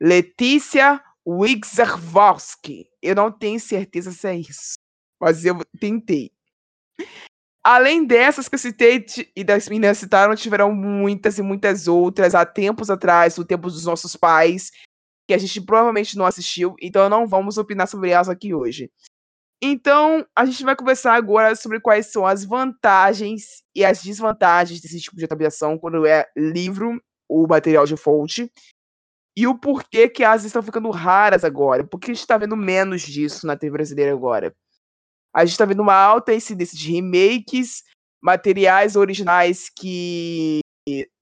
[0.00, 2.88] Letícia Wigzerwowski.
[3.02, 4.74] Eu não tenho certeza se é isso.
[5.20, 6.32] Mas eu tentei.
[7.64, 9.04] Além dessas que eu citei
[9.36, 13.84] e das meninas citaram, tiveram muitas e muitas outras há tempos atrás, no tempo dos
[13.84, 14.70] nossos pais,
[15.26, 18.90] que a gente provavelmente não assistiu, então não vamos opinar sobre elas aqui hoje.
[19.60, 25.00] Então, a gente vai conversar agora sobre quais são as vantagens e as desvantagens desse
[25.00, 28.50] tipo de adaptação quando é livro ou material de fonte.
[29.36, 31.84] E o porquê que elas estão ficando raras agora.
[31.84, 34.54] Porque a gente está vendo menos disso na TV brasileira agora.
[35.38, 37.84] A gente está vendo uma alta incidência de remakes,
[38.20, 40.58] materiais originais que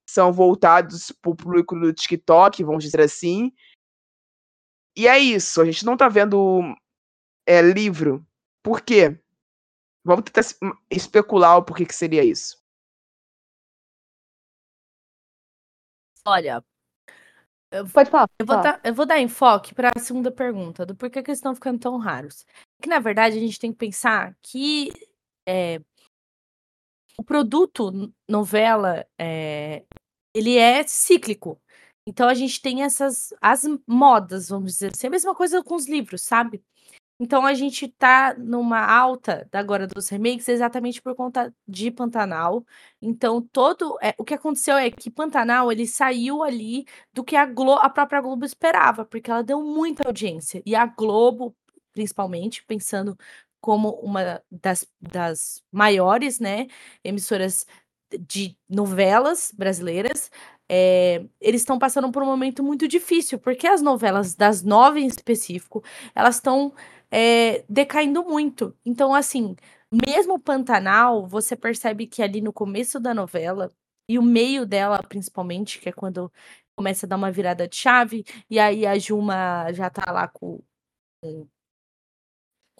[0.09, 3.51] são voltados para o público do TikTok, vamos dizer assim.
[4.97, 6.61] E é isso, a gente não está vendo
[7.45, 8.25] é, livro.
[8.63, 9.21] Por quê?
[10.03, 10.41] Vamos tentar
[10.89, 12.57] especular o porquê que seria isso.
[16.25, 16.65] Olha,
[17.71, 18.27] eu, Pode falar.
[18.39, 21.37] Eu vou, dar, eu vou dar enfoque para a segunda pergunta, do porquê que eles
[21.37, 22.45] estão ficando tão raros.
[22.81, 24.91] Que, na verdade, a gente tem que pensar que
[25.47, 25.81] é,
[27.17, 29.85] o produto novela, é,
[30.33, 31.59] ele é cíclico.
[32.05, 35.07] Então, a gente tem essas, as modas, vamos dizer assim.
[35.07, 36.63] A mesma coisa com os livros, sabe?
[37.19, 42.63] Então a gente tá numa alta agora dos remakes exatamente por conta de Pantanal.
[43.01, 47.45] Então todo é, o que aconteceu é que Pantanal ele saiu ali do que a
[47.45, 50.61] Globo, a própria Globo esperava, porque ela deu muita audiência.
[50.65, 51.55] E a Globo,
[51.97, 53.17] principalmente, pensando
[53.59, 56.67] como uma das, das maiores, né,
[57.03, 57.65] emissoras
[58.19, 60.29] de novelas brasileiras,
[60.69, 65.07] é, eles estão passando por um momento muito difícil, porque as novelas das nove em
[65.07, 65.83] específico,
[66.13, 66.71] elas estão
[67.09, 68.75] é, decaindo muito.
[68.85, 69.55] Então, assim,
[69.91, 73.71] mesmo Pantanal, você percebe que ali no começo da novela,
[74.07, 76.31] e o meio dela, principalmente, que é quando
[76.75, 80.61] começa a dar uma virada de chave, e aí a Juma já tá lá com,
[81.21, 81.47] com,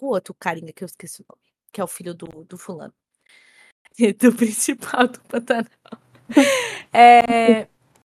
[0.06, 1.42] o outro carinha que eu esqueci o nome,
[1.72, 2.94] que é o filho do, do fulano.
[4.20, 5.66] Do principal do Pantanal.
[6.92, 7.66] é,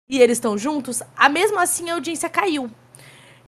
[0.08, 2.70] e eles estão juntos, a mesmo assim a audiência caiu.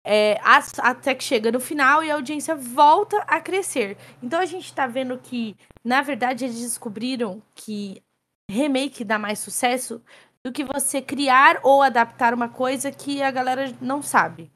[0.06, 0.40] É,
[0.78, 3.98] até que chega no final e a audiência volta a crescer.
[4.24, 8.02] Então a gente tá vendo que, na verdade, eles descobriram que
[8.50, 10.02] remake dá mais sucesso
[10.44, 14.52] do que você criar ou adaptar uma coisa que a galera não sabe.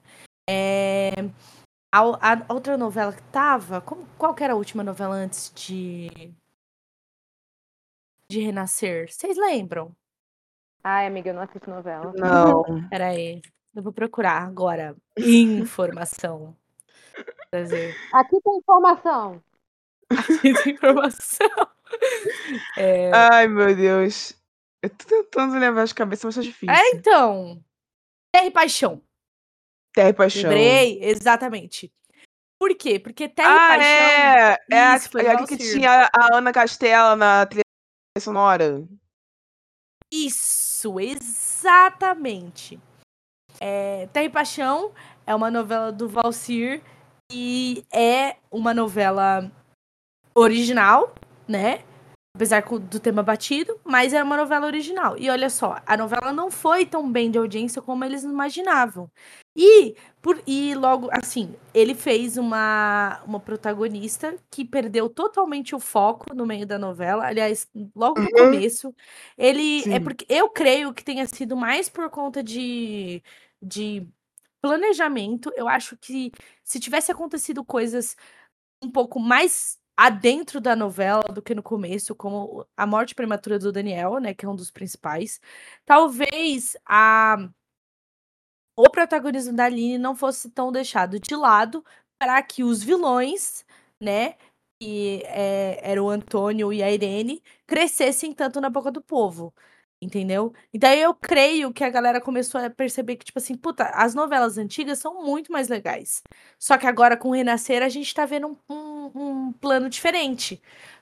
[0.49, 1.11] É,
[1.93, 3.79] a, a, outra novela que tava.
[3.79, 6.33] Como, qual que era a última novela antes de.
[8.27, 9.11] de Renascer?
[9.11, 9.95] Vocês lembram?
[10.83, 12.11] Ai, amiga, eu não assisto novela.
[12.15, 12.63] Não.
[12.89, 13.41] Peraí.
[13.75, 14.95] Eu vou procurar agora.
[15.17, 16.55] Informação.
[17.51, 17.95] Prazer.
[18.11, 19.41] Aqui tem informação.
[20.09, 21.47] Aqui tem informação.
[22.75, 23.11] É...
[23.13, 24.35] Ai, meu Deus.
[24.81, 26.73] Eu tô tentando levar de cabeça, mas tá difícil.
[26.73, 27.63] É, então.
[28.33, 28.99] Terra e Paixão.
[29.93, 30.49] Terra e Paixão.
[30.49, 31.91] Lembrei, exatamente.
[32.59, 32.99] Por quê?
[32.99, 33.87] Porque Terra ah, e Paixão.
[33.87, 37.63] É, é, isso, é que tinha a Ana Castela na trilha
[38.19, 38.87] sonora.
[40.11, 42.79] Isso, exatamente.
[43.59, 44.93] É, Terra e Paixão
[45.25, 46.81] é uma novela do Valsir
[47.31, 49.51] e é uma novela
[50.35, 51.13] original,
[51.47, 51.83] né?
[52.35, 55.15] Apesar do tema batido, mas é uma novela original.
[55.19, 59.07] E olha só, a novela não foi tão bem de audiência como eles imaginavam.
[59.55, 66.33] E, por, e logo, assim, ele fez uma, uma protagonista que perdeu totalmente o foco
[66.33, 67.23] no meio da novela.
[67.27, 68.51] Aliás, logo no uhum.
[68.51, 68.95] começo.
[69.37, 69.81] Ele.
[69.81, 69.93] É Sim.
[69.93, 73.21] É porque eu creio que tenha sido mais por conta de,
[73.61, 74.07] de
[74.59, 75.51] planejamento.
[75.55, 76.31] Eu acho que
[76.63, 78.15] se tivesse acontecido coisas
[78.83, 83.71] um pouco mais adentro da novela do que no começo, como a morte prematura do
[83.71, 85.39] Daniel, né, que é um dos principais.
[85.85, 87.37] Talvez a
[88.75, 91.83] o protagonismo da Aline não fosse tão deixado de lado
[92.19, 93.63] para que os vilões,
[93.99, 94.35] né,
[94.79, 99.53] que é, era o Antônio e a Irene, crescessem tanto na boca do povo.
[100.03, 100.53] Entendeu?
[100.73, 104.57] Então eu creio que a galera começou a perceber que, tipo assim, puta, as novelas
[104.57, 106.21] antigas são muito mais legais.
[106.59, 110.61] Só que agora com o Renascer a gente tá vendo um, um, um plano diferente.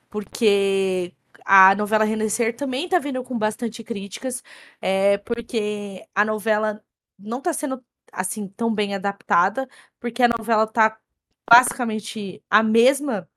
[0.10, 1.14] Porque
[1.46, 4.44] a novela Renascer também tá vindo com bastante críticas.
[4.80, 6.84] É, porque a novela
[7.18, 9.68] não tá sendo assim tão bem adaptada.
[10.00, 11.00] Porque a novela tá
[11.50, 13.28] basicamente a mesma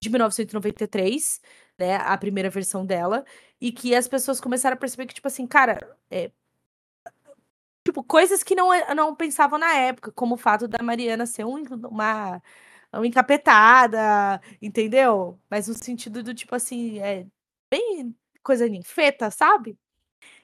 [0.00, 1.40] de 1993
[1.78, 3.24] né, a primeira versão dela,
[3.60, 6.30] e que as pessoas começaram a perceber que, tipo assim, cara, é,
[7.84, 11.62] tipo, coisas que não, não pensavam na época, como o fato da Mariana ser um,
[11.88, 12.42] uma,
[12.92, 15.38] uma encapetada, entendeu?
[15.48, 17.26] Mas no sentido do, tipo assim, é
[17.70, 19.78] bem coisa ninfeta, sabe?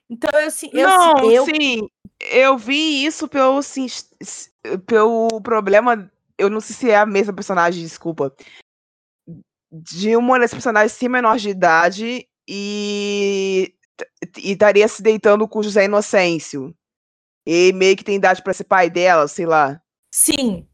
[0.09, 1.45] Então, assim, eu, não, eu...
[1.45, 1.89] sim,
[2.20, 3.87] eu vi isso pelo, sim,
[4.87, 8.35] pelo problema, eu não sei se é a mesma personagem, desculpa,
[9.82, 13.74] de uma das personagens ser menor de idade e,
[14.36, 16.72] estaria se deitando com José Inocêncio.
[17.44, 19.80] E meio que tem idade para ser pai dela, sei lá.
[20.10, 20.66] Sim.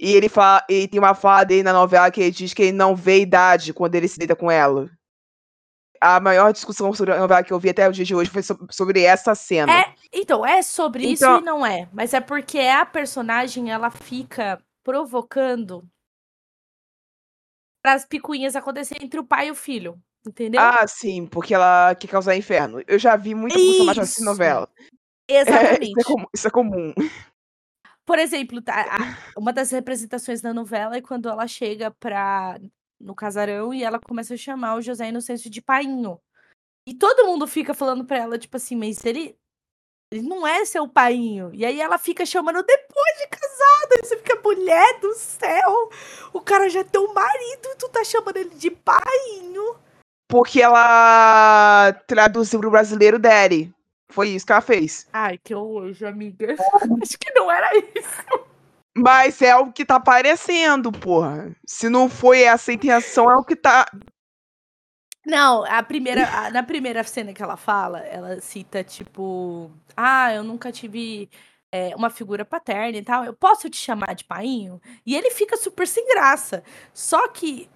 [0.00, 2.72] E ele fala, e tem uma fala dele na novela que ele diz que ele
[2.72, 4.90] não vê idade quando ele se deita com ela.
[6.00, 8.42] A maior discussão sobre a novela que eu vi até o dia de hoje foi
[8.42, 9.72] sobre essa cena.
[9.72, 11.36] É, então, é sobre então...
[11.36, 11.88] isso e não é.
[11.92, 15.88] Mas é porque a personagem, ela fica provocando
[17.82, 20.00] para as picuinhas acontecerem entre o pai e o filho.
[20.26, 20.60] Entendeu?
[20.60, 22.80] Ah, sim, porque ela quer causar inferno.
[22.86, 24.68] Eu já vi muita personagem assim novela.
[25.28, 25.82] Exatamente.
[25.82, 26.94] É, isso, é comum, isso, é comum,
[28.04, 28.98] Por exemplo, tá, a,
[29.36, 32.56] uma das representações da novela é quando ela chega pra,
[33.00, 36.20] no casarão e ela começa a chamar o José Inocêncio de painho.
[36.86, 39.36] E todo mundo fica falando pra ela, tipo assim, mas ele
[40.12, 41.50] ele não é seu painho.
[41.54, 43.28] E aí ela fica chamando depois de
[44.02, 45.90] você fica, mulher do céu,
[46.32, 49.76] o cara já é teu marido e tu tá chamando ele de painho.
[50.28, 53.72] Porque ela traduziu pro brasileiro Daddy.
[54.10, 55.06] Foi isso que ela fez.
[55.12, 56.54] Ai, que hoje, amiga.
[57.02, 58.24] Acho que não era isso.
[58.96, 61.54] Mas é o que tá aparecendo, porra.
[61.66, 63.86] Se não foi essa intenção, é o que tá.
[65.24, 70.42] Não, a primeira, a, na primeira cena que ela fala, ela cita, tipo, ah, eu
[70.42, 71.30] nunca tive
[71.72, 74.80] é, uma figura paterna e tal, eu posso te chamar de painho?
[75.06, 76.62] E ele fica super sem graça.
[76.92, 77.68] Só que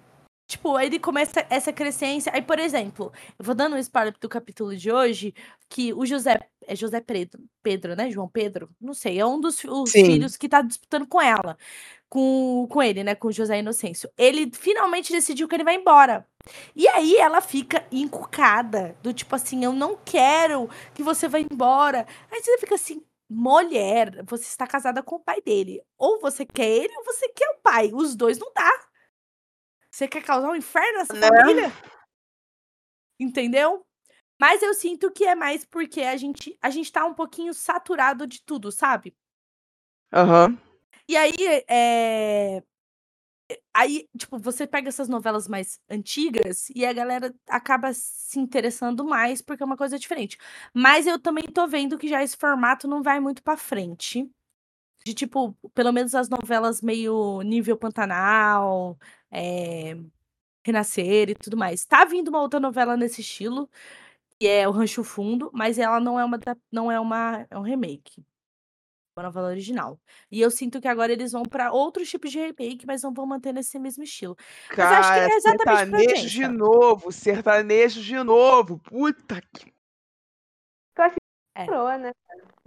[0.47, 2.31] Tipo, ele começa essa crescência.
[2.33, 5.33] Aí, por exemplo, eu vou dando um spoiler do capítulo de hoje,
[5.69, 6.39] que o José.
[6.69, 8.11] É José Pedro, Pedro, né?
[8.11, 8.69] João Pedro?
[8.79, 9.19] Não sei.
[9.19, 11.57] É um dos os filhos que tá disputando com ela.
[12.09, 13.15] Com, com ele, né?
[13.15, 14.09] Com o José Inocêncio.
[14.17, 16.25] Ele finalmente decidiu que ele vai embora.
[16.75, 18.95] E aí ela fica encucada.
[19.01, 22.05] Do tipo assim, eu não quero que você vá embora.
[22.31, 25.81] Aí você fica assim, mulher, você está casada com o pai dele.
[25.97, 27.91] Ou você quer ele ou você quer o pai.
[27.93, 28.71] Os dois não dá.
[29.91, 31.27] Você quer causar um inferno nessa Né?
[31.27, 31.71] família?
[33.19, 33.85] Entendeu?
[34.39, 38.27] Mas eu sinto que é mais porque a gente, a gente tá um pouquinho saturado
[38.27, 39.17] de tudo, sabe?
[40.13, 40.57] Aham.
[41.09, 41.33] E aí,
[41.67, 42.61] é...
[43.73, 49.41] Aí, tipo, você pega essas novelas mais antigas e a galera acaba se interessando mais
[49.41, 50.37] porque é uma coisa diferente.
[50.73, 54.29] Mas eu também tô vendo que já esse formato não vai muito pra frente.
[55.05, 58.97] De, tipo, pelo menos as novelas meio nível Pantanal,
[59.31, 59.97] é...
[60.65, 61.85] Renascer e tudo mais.
[61.85, 63.69] Tá vindo uma outra novela nesse estilo,
[64.39, 66.39] que é o Rancho Fundo, mas ela não é uma,
[66.71, 68.25] não é uma, é um remake.
[69.17, 69.99] Uma novela original.
[70.31, 73.25] E eu sinto que agora eles vão pra outros tipos de remake, mas não vão
[73.25, 74.37] manter nesse mesmo estilo.
[74.69, 78.77] Mas eu acho que Cara, é exatamente sertanejo de novo, sertanejo de novo.
[78.77, 79.73] Puta que.
[81.55, 81.65] É.
[81.65, 82.11] Saturou, né?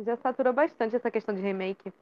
[0.01, 1.93] Já saturou bastante essa questão de remake.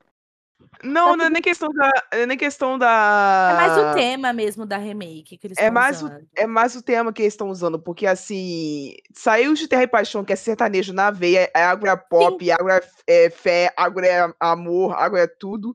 [0.82, 1.90] Não, não é nem questão da.
[2.12, 3.50] É nem questão da.
[3.52, 6.28] É mais o tema mesmo da remake que eles É estão mais, o, usando.
[6.36, 10.24] é mais o tema que eles estão usando, porque assim, saiu de Terra e Paixão,
[10.24, 14.32] que é sertanejo na veia, é agro é pop, agro é, é fé, agro é
[14.40, 15.74] amor, agro é tudo.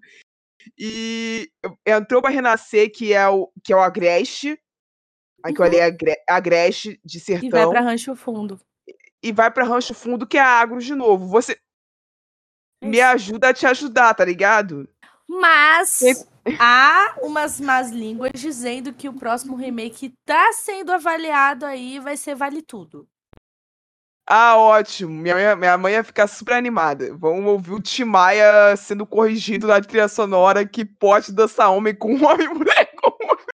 [0.78, 1.50] E
[1.86, 4.58] entrou pra Renascer, que é o, que é o Agreste,
[5.44, 5.68] aqui eu Uhum.
[5.70, 8.60] olhei Agre- Agreste de E vai Sertão, pra Rancho Fundo.
[9.22, 11.28] e vai pra Rancho Fundo, que é agro de novo.
[11.28, 11.58] Você
[12.84, 13.08] me Isso.
[13.08, 14.88] ajuda a te ajudar, tá ligado?
[15.28, 16.28] Mas
[16.60, 22.36] há umas más línguas dizendo que o próximo remake tá sendo avaliado aí, vai ser
[22.36, 23.08] Vale Tudo.
[24.26, 25.12] Ah, ótimo.
[25.12, 27.14] Minha, minha, minha mãe ia ficar super animada.
[27.18, 32.16] Vamos ouvir o Tim Maia sendo corrigido na trilha sonora que pode dançar homem com
[32.24, 33.46] homem, mulher com homem.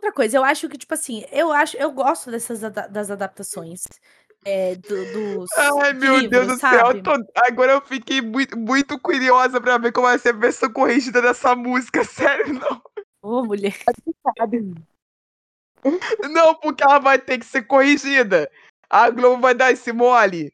[0.00, 3.82] Outra coisa, eu acho que, tipo assim, eu acho, eu gosto dessas das adaptações
[4.46, 6.86] é, do- dos Ai, meu Deus livros, do céu.
[6.86, 6.98] sabe?
[7.00, 10.72] eu tô- Agora eu fiquei muito, muito curiosa pra ver como vai ser a versão
[10.72, 12.00] corrigida dessa música.
[12.48, 12.82] Sério, não.
[13.20, 13.74] Ô, mulher.
[14.38, 14.74] Sabe?
[16.30, 18.50] Não, porque ela vai ter que ser corrigida.
[18.88, 20.50] A Globo vai dar esse mole.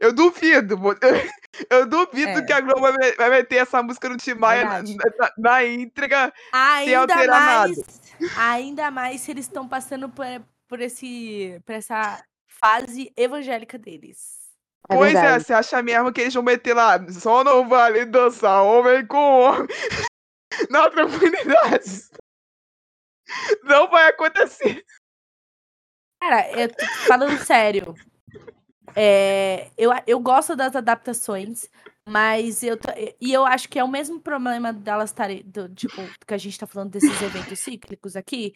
[0.00, 0.78] Eu duvido.
[0.78, 0.94] mo-
[1.70, 2.42] Eu duvido É.
[2.44, 4.96] que a Globo vai, me- vai meter essa música no Tim Maia na, Verdade.
[5.18, 7.58] na, na íntegra Ainda alterar nada.
[7.68, 8.00] mais,
[8.36, 10.24] ainda mais se eles estão passando por,
[10.68, 14.38] por, esse, por essa fase evangélica deles.
[14.88, 15.44] É pois é, verdade.
[15.44, 19.66] você acha mesmo que eles vão meter lá, só não vale dançar homem com homem
[20.70, 22.08] na tranquilidade.
[23.64, 24.84] Não vai acontecer.
[26.20, 27.94] Cara, eu tô falando sério.
[28.94, 31.68] É, eu, eu gosto das adaptações,
[32.08, 32.76] mas eu
[33.20, 36.58] e eu acho que é o mesmo problema delas estarem, do- tipo, que a gente
[36.58, 38.54] tá falando desses eventos cíclicos aqui.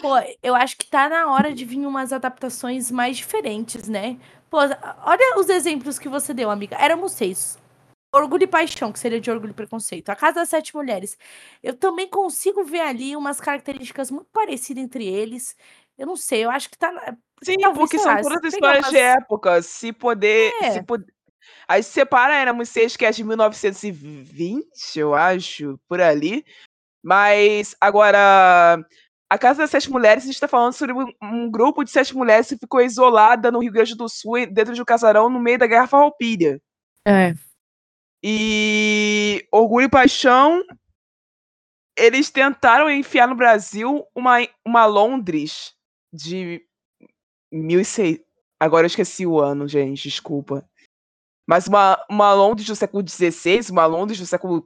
[0.00, 0.10] Pô,
[0.42, 4.18] eu acho que tá na hora de vir umas adaptações mais diferentes, né?
[4.50, 4.58] Pô,
[5.04, 6.76] olha os exemplos que você deu, amiga.
[6.78, 7.58] Éramos seis.
[8.14, 10.08] Orgulho e Paixão, que seria de Orgulho e Preconceito.
[10.10, 11.18] A Casa das Sete Mulheres.
[11.62, 15.54] Eu também consigo ver ali umas características muito parecidas entre eles.
[15.98, 16.92] Eu não sei, eu acho que tá.
[16.92, 19.62] na- Sim, talvez, porque são lá, todas histórias de umas- época.
[19.62, 20.52] Se poder.
[20.62, 20.70] É.
[20.72, 21.04] Se pod...
[21.66, 26.44] Aí se separa, éramos seis que é de 1920, eu acho, por ali.
[27.02, 28.78] Mas agora.
[29.30, 32.16] A Casa das Sete Mulheres, a gente tá falando sobre um, um grupo de sete
[32.16, 35.58] mulheres que ficou isolada no Rio Grande do Sul, dentro de um casarão, no meio
[35.58, 36.58] da Guerra Farroupilha.
[37.06, 37.34] É.
[38.24, 40.62] E Orgulho e Paixão,
[41.94, 45.74] eles tentaram enfiar no Brasil uma, uma Londres
[46.12, 46.66] de
[47.52, 48.26] 1600.
[48.60, 50.68] Agora eu esqueci o ano, gente, desculpa.
[51.46, 54.62] Mas uma, uma Londres do século XVI, uma Londres do século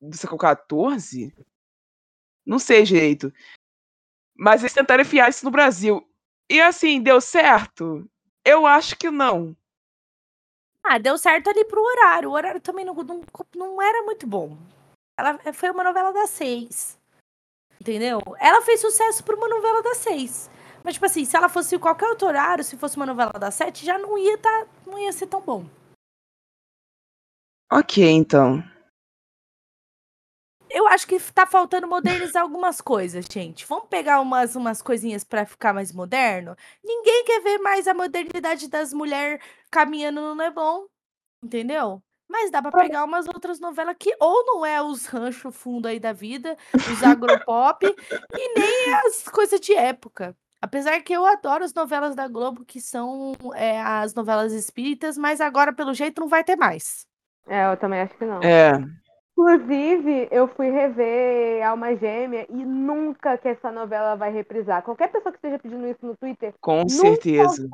[0.00, 1.34] do século XIV?
[2.46, 3.32] Não sei direito.
[4.34, 6.08] Mas eles tentaram enfiar isso no Brasil.
[6.48, 8.08] E assim, deu certo?
[8.44, 9.56] Eu acho que não.
[10.82, 12.30] Ah, deu certo ali pro horário.
[12.30, 13.22] O horário também não, não,
[13.54, 14.56] não era muito bom.
[15.16, 16.98] Ela foi uma novela das seis.
[17.82, 18.20] Entendeu?
[18.38, 20.48] Ela fez sucesso por uma novela das seis.
[20.84, 23.84] Mas, tipo assim, se ela fosse qualquer outro horário, se fosse uma novela das sete,
[23.84, 25.66] já não ia, tá, não ia ser tão bom.
[27.72, 28.62] Ok, então.
[30.70, 33.66] Eu acho que tá faltando modernizar algumas coisas, gente.
[33.66, 36.54] Vamos pegar umas, umas coisinhas pra ficar mais moderno?
[36.84, 40.86] Ninguém quer ver mais a modernidade das mulheres caminhando no Leblon,
[41.42, 42.00] entendeu?
[42.32, 46.00] Mas dá pra pegar umas outras novelas que ou não é os rancho fundo aí
[46.00, 46.56] da vida,
[46.90, 50.34] os agropop, e nem as coisas de época.
[50.60, 55.42] Apesar que eu adoro as novelas da Globo, que são é, as novelas espíritas, mas
[55.42, 57.06] agora, pelo jeito, não vai ter mais.
[57.46, 58.40] É, eu também acho que não.
[58.42, 58.72] É.
[59.32, 64.82] Inclusive, eu fui rever Alma Gêmea e nunca que essa novela vai reprisar.
[64.82, 67.68] Qualquer pessoa que esteja pedindo isso no Twitter, Com Nunca certeza.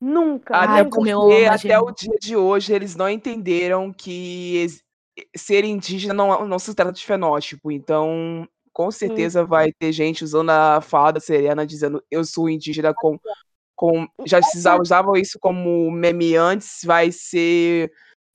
[0.00, 0.56] Nunca.
[0.56, 1.12] Até Ai, porque
[1.50, 4.66] até o dia de hoje eles não entenderam que
[5.36, 7.70] ser indígena não, não se trata de fenótipo.
[7.70, 12.92] Então, com certeza vai ter gente usando a fala da Serena dizendo eu sou indígena
[12.94, 13.18] com.
[13.74, 14.40] com já
[14.78, 17.90] usavam isso como meme antes, vai ser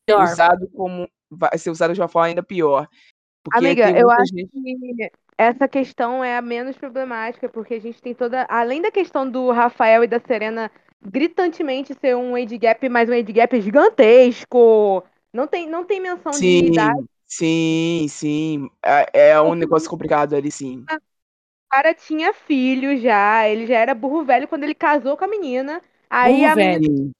[0.06, 0.24] Pior.
[0.24, 1.08] usado como.
[1.30, 2.88] Vai ser usado de uma forma ainda pior.
[3.54, 4.50] Amiga, eu acho gente.
[4.52, 8.46] que essa questão é a menos problemática, porque a gente tem toda.
[8.50, 10.70] Além da questão do Rafael e da Serena
[11.04, 15.04] gritantemente ser um age gap, mas um age gap gigantesco.
[15.34, 17.06] Não tem, não tem menção de Sim, idade.
[17.28, 18.70] sim, sim.
[18.84, 20.88] É, é um negócio complicado ali, sim.
[21.68, 25.28] O cara tinha filho já, ele já era burro velho quando ele casou com a
[25.28, 25.82] menina.
[26.10, 26.88] Aí Burro a menina velho.
[26.88, 27.12] Sim.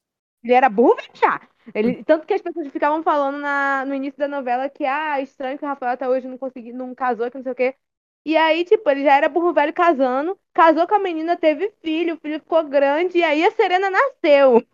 [0.44, 1.40] Ele era burro velho já.
[1.74, 5.58] Ele, tanto que as pessoas ficavam falando na, no início da novela que, ah, estranho
[5.58, 7.76] que o Rafael até hoje não conseguiu, não casou, que não sei o quê.
[8.24, 12.14] E aí, tipo, ele já era burro velho casando, casou com a menina, teve filho,
[12.14, 14.64] o filho ficou grande, e aí a Serena nasceu.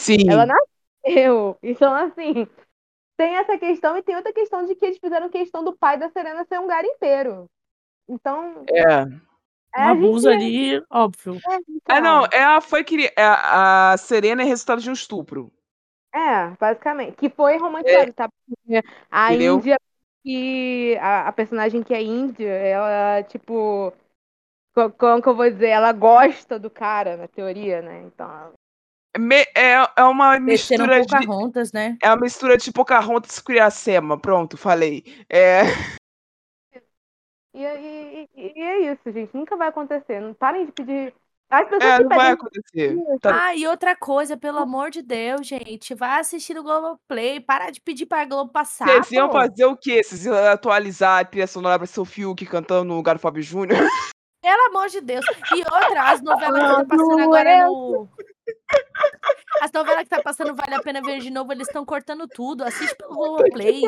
[0.00, 0.28] Sim.
[0.28, 1.56] Ela nasceu.
[1.62, 2.46] Então, assim,
[3.16, 6.10] tem essa questão e tem outra questão de que eles fizeram questão do pai da
[6.10, 7.46] Serena ser um garimpeiro.
[8.08, 9.06] Então, É.
[9.74, 11.38] é, Um abuso gente- ali, óbvio.
[11.48, 15.52] é, Ah, não, então, ela foi que é, a Serena é resultado de um estupro.
[16.14, 17.16] É, basicamente.
[17.16, 18.28] Que foi romantizado, tá?
[18.28, 19.56] Porque a Entendeu?
[19.56, 19.78] Índia,
[20.24, 23.92] que a, a personagem que é índia, ela, tipo.
[24.74, 25.68] co- Como que eu vou dizer?
[25.70, 28.02] Ela gosta do cara, na teoria, né?
[28.04, 28.54] Então.
[29.18, 31.28] Me- é, é uma Desceram mistura de.
[31.28, 31.98] Pocahontas, né?
[32.02, 34.18] É uma mistura de Pocahontas com Iracema.
[34.20, 35.04] Pronto, falei.
[35.30, 35.62] É,
[37.54, 39.34] E, e, e- e é isso, gente.
[39.36, 40.20] Nunca vai acontecer.
[40.20, 41.14] Não parem de pedir.
[41.52, 42.96] As pessoas é, não vai acontecer.
[43.20, 47.70] Tá- Ah, e outra coisa, pelo amor de Deus, gente, vai assistir o Globoplay, para
[47.70, 49.34] de pedir pra Globo passar, Vocês iam pô.
[49.38, 50.02] fazer o quê?
[50.02, 53.78] Vocês iam atualizar a trilha sonora pra seu Fiuk cantando no lugar do Fábio Júnior?
[54.42, 55.24] Pelo amor de Deus.
[55.54, 58.08] E outra, as novelas que tá passando agora eu- no...
[59.60, 62.64] As novelas que tá passando Vale a Pena Ver de Novo, eles estão cortando tudo.
[62.64, 63.82] Assiste pelo Globoplay.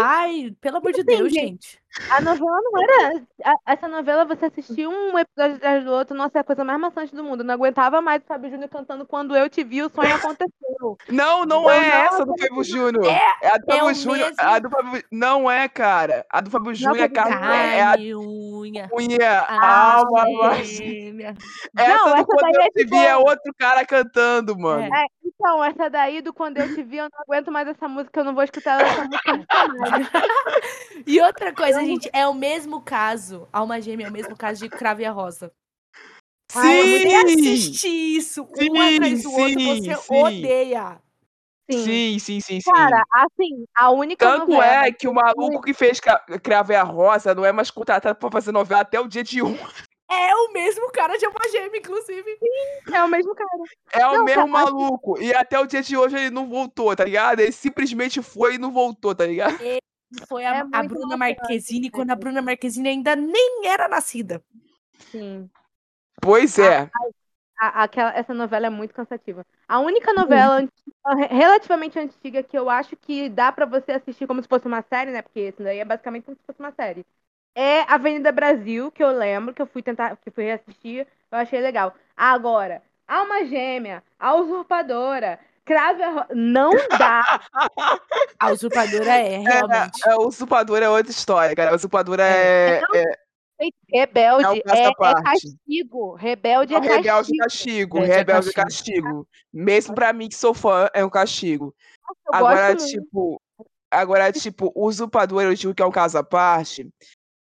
[0.00, 1.80] Ai, pelo amor de Deus, gente.
[2.08, 3.22] A novela não era.
[3.44, 6.78] a- essa novela, você assistia um episódio atrás do outro, nossa, é a coisa mais
[6.80, 7.40] maçante do mundo.
[7.40, 10.96] Eu não aguentava mais o Fábio Júnior cantando Quando Eu Te Vi, o sonho aconteceu.
[11.08, 13.04] Não, não Eu é não essa do Fábio Júnior.
[13.06, 14.28] É, É a do é Fábio o Júnior.
[14.28, 15.04] mesmo- A do Fábio...
[15.10, 16.26] Não é, cara.
[16.30, 17.56] A do Fábio Júnior é, Fábio cara...
[17.56, 18.88] é a Carne, unha.
[18.92, 20.56] unha, Ah, alma.
[20.60, 20.82] Essa
[21.74, 24.94] Não, do essa quando daí eu é te vi é outro cara cantando, mano.
[24.94, 25.06] É.
[25.24, 28.24] Então, essa daí do Quando Eu Te Vi, eu não aguento mais essa música, eu
[28.24, 30.06] não vou escutar essa música mais.
[31.06, 33.48] E outra coisa, gente, é o mesmo caso.
[33.52, 35.50] Alma Gêmea é o mesmo caso de Crave a Rosa.
[36.54, 37.16] Ai, você Sim!
[37.16, 40.14] assiste isso, um Sim, atrás do outro, sim, você sim.
[40.14, 41.00] odeia.
[41.70, 41.84] Sim.
[41.84, 42.70] Sim, sim, sim, sim.
[42.70, 46.82] Cara, assim, a única Tanto novela é que o maluco que fez Cra- Crave a
[46.82, 49.56] Rosa não é mais contratado pra fazer novela até o dia de um.
[50.10, 52.38] É o mesmo cara de Alma Gêmea, inclusive.
[52.92, 53.48] é o mesmo cara.
[53.92, 55.20] É o Não, mesmo cara, maluco.
[55.22, 57.40] E até o dia de hoje ele não voltou, tá ligado?
[57.40, 59.58] Ele simplesmente foi e não voltou, tá ligado?
[60.26, 64.42] Foi a, É a Bruna Marquezine, quando a Bruna Marquezine ainda nem era nascida.
[65.10, 65.48] Sim.
[66.20, 66.90] Pois é.
[67.60, 69.46] A- aquela, essa novela é muito cansativa.
[69.68, 74.42] A única novela antiga- relativamente antiga que eu acho que dá pra você assistir como
[74.42, 75.22] se fosse uma série, né?
[75.22, 77.04] Porque isso daí é basicamente como se fosse uma série.
[77.54, 81.60] É Avenida Brasil, que eu lembro, que eu fui tentar, que fui reassistir, eu achei
[81.60, 81.94] legal.
[82.16, 86.24] Agora, Alma Gêmea, A Usurpadora, Crave a Ro...
[86.34, 87.40] Não dá.
[88.40, 90.08] A usurpadora é, realmente.
[90.08, 91.72] É, o usurpador é outra história, cara.
[91.72, 93.04] O usurpador é, é,
[93.92, 96.14] Rebelde É é, é castigo.
[96.14, 97.34] Rebelde é é rebelde castigo.
[97.34, 98.00] e castigo.
[98.00, 98.54] Rebelde é castigo.
[98.54, 99.28] castigo.
[99.52, 101.74] Mesmo pra mim que sou fã, é um castigo.
[102.26, 103.04] Eu Agora, gosto muito.
[103.04, 103.42] tipo,
[103.90, 106.88] agora, tipo, o usurpador eu digo que é um caso à parte.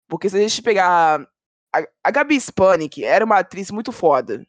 [0.08, 1.28] Porque se a gente pegar.
[1.74, 4.46] A, a Gabi Spanik era uma atriz muito foda.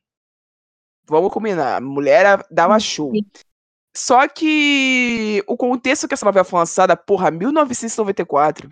[1.06, 1.76] Vamos combinar.
[1.76, 3.10] A mulher dava show.
[3.12, 3.24] sim.
[3.96, 8.70] Só que o contexto que essa novela foi lançada, porra, 1994.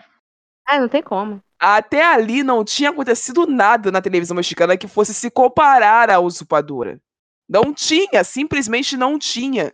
[0.64, 1.42] Ah, não tem como.
[1.58, 7.00] Até ali não tinha acontecido nada na televisão mexicana que fosse se comparar à usurpadora.
[7.48, 9.72] Não tinha, simplesmente não tinha.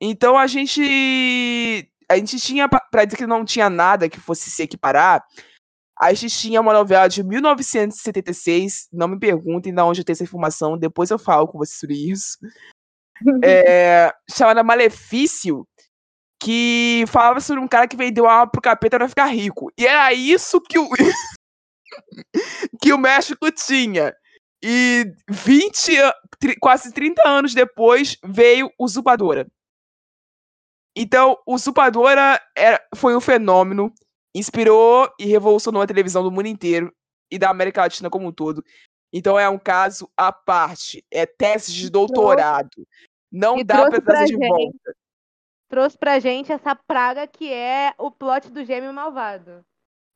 [0.00, 1.90] Então a gente.
[2.08, 5.24] A gente tinha, pra dizer que não tinha nada que fosse se equiparar,
[5.98, 8.88] a gente tinha uma novela de 1976.
[8.92, 12.10] Não me perguntem de onde eu tenho essa informação, depois eu falo com vocês sobre
[12.10, 12.38] isso.
[13.44, 15.66] é, chamada Malefício,
[16.42, 19.70] que falava sobre um cara que vendeu alma pro capeta pra ficar rico.
[19.78, 20.88] E era isso que o
[22.82, 24.14] que o México tinha.
[24.62, 29.46] E 20, a- tri- quase 30 anos depois veio Usurpadora.
[30.96, 33.92] Então, Usurpadora era, foi um fenômeno,
[34.34, 36.92] inspirou e revolucionou a televisão do mundo inteiro
[37.30, 38.64] e da América Latina como um todo.
[39.12, 42.86] Então é um caso à parte, é tese de doutorado.
[43.30, 44.96] Não e dá pra trazer de gente- volta.
[45.68, 49.64] Trouxe pra gente essa praga que é o plot do gêmeo malvado.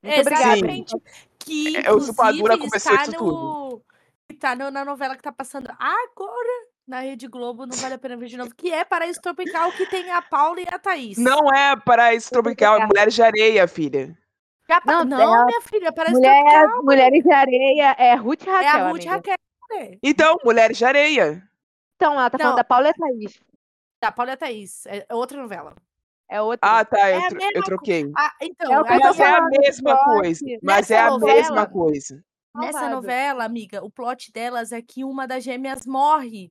[0.03, 0.19] Muito.
[0.21, 0.95] Exatamente.
[1.39, 3.83] Que É, o Usurpadora inclusive começou está isso no...
[4.31, 8.17] Está no- na novela que tá passando agora na Rede Globo, não vale a pena
[8.17, 11.19] ver de novo, que é Paraíso Tropical, que tem a Paula e a Thaís.
[11.19, 14.17] Não é paraíso tropical, é mulheres de areia, filha.
[14.69, 18.49] Já Não, não, ela- minha filha, Paraíso Mulher, Tropical mulheres de areia é Ruth e
[18.49, 18.71] é Raquel.
[18.71, 19.11] a Ruth amiga.
[19.13, 19.37] Raquel.
[19.71, 19.99] né?
[20.03, 21.43] Então, mulheres de areia.
[21.97, 22.45] Então, ela tá Não.
[22.45, 23.41] falando da Paula e Thaís.
[24.01, 24.87] Da Paula e a Thaís.
[24.87, 25.75] É outra novela.
[26.31, 26.59] É outra.
[26.79, 28.13] Ah, tá, eu, É a tro- mesma eu troquei.
[28.17, 30.45] Ah, então, É Mas é a mesma coisa.
[30.63, 32.25] Mas Nessa é a novela- mesma coisa.
[32.55, 36.51] Nessa novela, amiga, o plot delas é que uma das gêmeas morre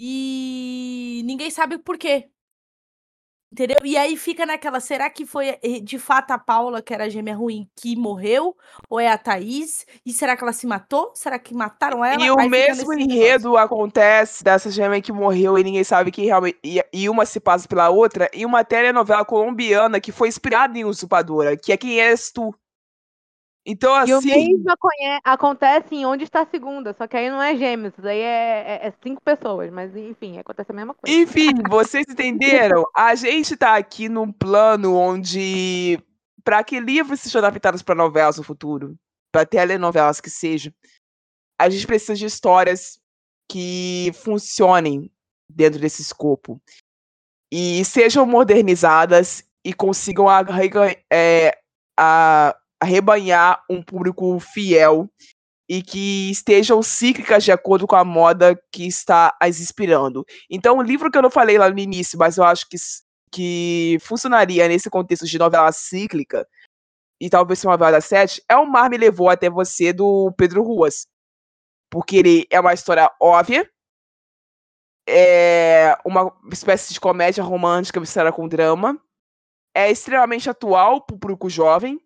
[0.00, 2.30] e ninguém sabe por quê.
[3.50, 3.78] Entendeu?
[3.82, 7.08] E aí fica naquela, será que foi eh, de fato a Paula, que era a
[7.08, 8.54] gêmea ruim, que morreu?
[8.90, 9.86] Ou é a Thaís?
[10.04, 11.12] E será que ela se matou?
[11.14, 12.22] Será que mataram ela?
[12.22, 16.58] E o Aí mesmo enredo acontece dessa gêmea que morreu e ninguém sabe quem realmente.
[16.62, 20.84] E, e uma se passa pela outra, em uma telenovela colombiana que foi inspirada em
[20.84, 22.54] Usurpadora, que é Quem És Tu.
[23.70, 24.28] Então, E o assim.
[24.28, 24.64] mesmo
[25.22, 28.86] acontece em Onde Está a Segunda, só que aí não é gêmeos, aí é, é-
[28.88, 31.14] é cinco pessoas, mas enfim, acontece a mesma coisa.
[31.14, 32.82] Enfim, vocês entenderam?
[32.96, 36.02] A gente tá aqui num plano onde,
[36.42, 38.96] para que livros sejam adaptados para novelas no futuro,
[39.30, 40.72] para telenovelas que sejam,
[41.60, 42.98] a gente precisa de histórias
[43.50, 45.10] que funcionem
[45.46, 46.58] dentro desse escopo
[47.52, 51.58] e sejam modernizadas e consigam arrega- é,
[51.98, 55.10] a- arrebanhar um público fiel
[55.68, 60.24] e que estejam cíclicas de acordo com a moda que está as inspirando.
[60.48, 62.76] Então, um livro que eu não falei lá no início, mas eu acho que,
[63.30, 66.48] que funcionaria nesse contexto de novela cíclica,
[67.20, 70.62] e talvez uma novela das sete, é O Mar Me Levou Até Você, do Pedro
[70.62, 71.06] Ruas.
[71.90, 73.68] Porque ele é uma história óbvia,
[75.06, 79.00] é uma espécie de comédia romântica misturada com drama,
[79.74, 82.00] é extremamente atual para o público jovem,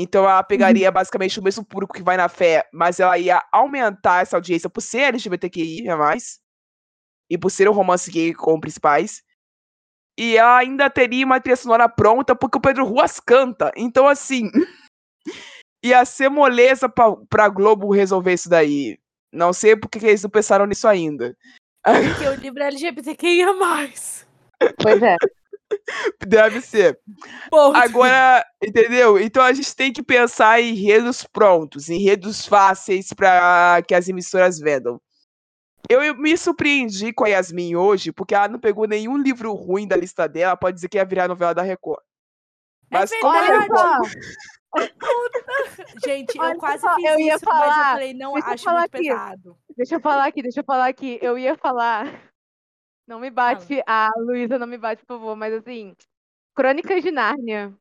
[0.00, 4.22] então ela pegaria basicamente o mesmo público que vai na fé, mas ela ia aumentar
[4.22, 6.38] essa audiência por ser LGBTQI a mais
[7.28, 9.24] e por ser um romance gay com principais.
[10.16, 13.72] E ela ainda teria uma trilha sonora pronta porque o Pedro Ruas canta.
[13.76, 14.52] Então, assim,
[15.84, 19.00] ia ser moleza pra, pra Globo resolver isso daí.
[19.32, 21.36] Não sei porque que eles não pensaram nisso ainda.
[21.82, 23.48] Porque o livro é LGBTQIA+.
[24.80, 25.16] Pois é.
[26.26, 26.98] Deve ser.
[27.50, 27.76] Ponto.
[27.76, 29.18] Agora, entendeu?
[29.18, 34.58] Então a gente tem que pensar em enredos prontos, enredos fáceis para que as emissoras
[34.58, 35.00] vendam.
[35.88, 39.86] Eu eu me surpreendi com a Yasmin hoje, porque ela não pegou nenhum livro ruim
[39.86, 42.02] da lista dela, pode dizer que ia virar novela da Record.
[42.90, 43.68] É Mas verdade.
[43.70, 44.00] Olha só,
[46.04, 48.44] Gente, eu Olha quase só, fiz eu ia isso, mas eu falar, falei, não, eu
[48.44, 49.08] acho falar muito aqui.
[49.08, 49.58] pesado.
[49.76, 51.18] deixa eu falar aqui, deixa eu falar aqui.
[51.22, 52.27] Eu ia falar.
[53.08, 55.96] Não me bate, a Luísa não me bate, por favor, mas assim.
[56.54, 57.72] Crônicas de Nárnia.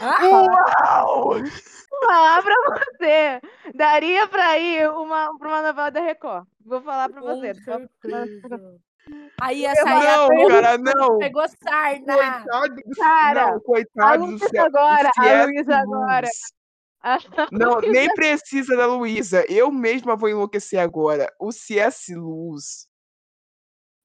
[0.00, 1.40] Ah, Uau!
[1.40, 3.40] Vou falar pra você.
[3.74, 6.46] Daria pra ir uma, pra uma novela da Record.
[6.64, 7.52] Vou falar pra você.
[7.54, 8.78] com certeza.
[9.40, 11.18] Aí sair Não, a cara, não.
[11.18, 12.14] Pegou sarna.
[12.14, 15.44] Coitado do, Cara, não, a coitado do Luísa agora, a.
[15.46, 16.28] Luísa agora.
[17.50, 19.42] Não, nem precisa da Luísa.
[19.48, 21.32] Eu mesma vou enlouquecer agora.
[21.40, 22.14] O C.S.
[22.14, 22.89] Luz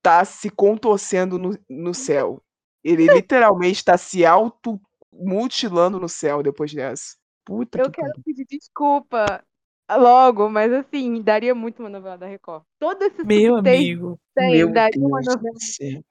[0.06, 2.39] tá se contorcendo no, no céu.
[2.84, 7.16] Ele literalmente tá se auto-mutilando no céu depois dessa.
[7.43, 8.24] Puta Eu que quero pariu.
[8.24, 9.43] pedir desculpa
[9.89, 12.64] logo, mas assim, daria muito uma novela da Record.
[12.78, 14.20] Todo esse Meu amigo.
[14.36, 15.53] tem, Meu daria uma Deus novela.
[15.53, 16.03] do céu.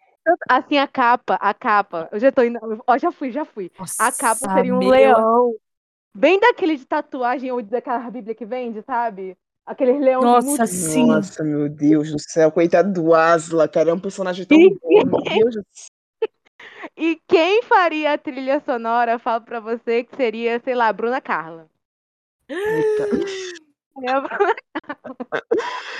[0.49, 2.09] Assim, a capa, a capa.
[2.11, 2.59] Eu já tô indo.
[2.87, 3.71] Ó, já fui, já fui.
[3.79, 5.55] A capa Nossa, seria um meu- leão.
[6.17, 9.37] Bem daquele de tatuagem ou daquela Bíblia que vende, sabe?
[9.67, 11.07] Aqueles leões Nossa, muito sim.
[11.07, 12.53] Nossa, meu Deus do céu.
[12.53, 13.91] Coitado do Asla, cara.
[13.91, 14.77] É um personagem tão Ih.
[14.81, 14.89] bom.
[14.89, 15.89] Meu Deus do céu.
[16.97, 21.67] E quem faria a trilha sonora, falo pra você que seria, sei lá, Bruna Carla.
[22.47, 23.09] Puta.
[24.05, 24.55] É a Bruna-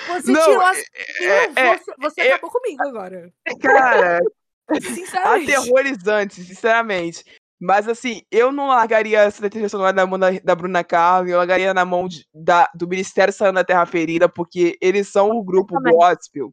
[0.09, 0.79] Você Não, tirou as...
[0.79, 3.33] é- é- você você é- acabou comigo agora.
[3.61, 4.21] Cara,
[4.81, 5.53] Sinceramente.
[5.55, 7.25] aterrorizante, sinceramente.
[7.61, 11.39] Mas assim, eu não largaria essa trilha sonora na mão da, da Bruna Carla, eu
[11.39, 15.43] largaria na mão de- da, do Ministério Saindo da Terra Ferida, porque eles são o
[15.43, 16.53] grupo gospel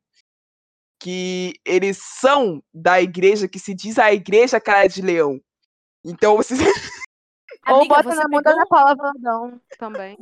[1.00, 5.42] que eles são da igreja que se diz a igreja cara de leão.
[6.06, 6.60] Então vocês.
[7.68, 10.18] Ou bota você na mão pegou- da Paula Valadão também.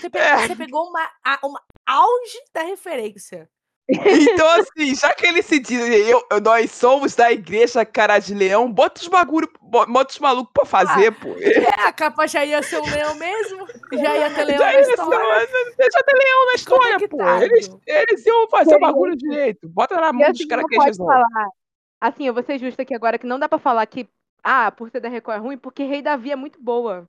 [0.00, 0.46] Você, pe- É.
[0.46, 1.10] você pegou uma,
[1.42, 3.48] uma auge da referência.
[3.92, 8.70] Então, assim, já que eles se dizem, eu, nós somos da igreja cara de leão,
[8.70, 11.28] bota os bagulho, bo- bota os malucos pra fazer, pô.
[11.38, 13.66] É, a capa já ia ser um leão mesmo.
[13.92, 15.48] Já ia ter leão Já na ia ser- história.
[15.76, 17.16] Deixa ter leão na história, pô.
[17.16, 17.42] Conectado.
[17.42, 19.68] Eles, eles iam fazer o bagulho direito.
[19.68, 20.98] Bota na mão dos assim, caras não que eles.
[22.00, 24.08] Assim, eu vou ser justa aqui agora que não dá pra falar que,
[24.42, 27.04] ah, por ser da Record é ruim, porque Rei Davi é muito boa.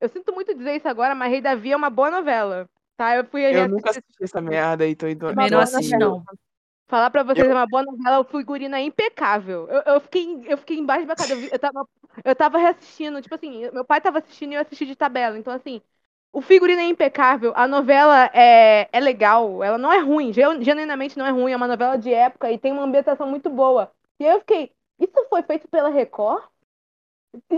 [0.00, 2.66] Eu sinto muito dizer isso agora, mas Rei Davi é uma boa novela.
[3.00, 3.16] Tá?
[3.16, 5.26] Eu fui Eu nunca assisti essa merda aí, tô indo.
[5.26, 6.22] Também não assisti, não.
[6.88, 9.68] Falar pra vocês, Eu- é uma boa novela, o figurino é impecável.
[9.68, 11.34] Eu, eu, fiquei, eu fiquei embaixo da casa.
[11.34, 11.88] Eu, tava,
[12.24, 15.38] eu tava reassistindo, tipo assim, meu pai tava assistindo e eu assisti de tabela.
[15.38, 15.80] Então, assim,
[16.32, 21.18] o figurino é impecável, a novela é, é legal, ela não é ruim, genu- genuinamente
[21.18, 23.92] não é ruim, é uma novela de época e tem uma ambientação muito boa.
[24.20, 26.44] E aí eu fiquei, isso foi feito pela Record?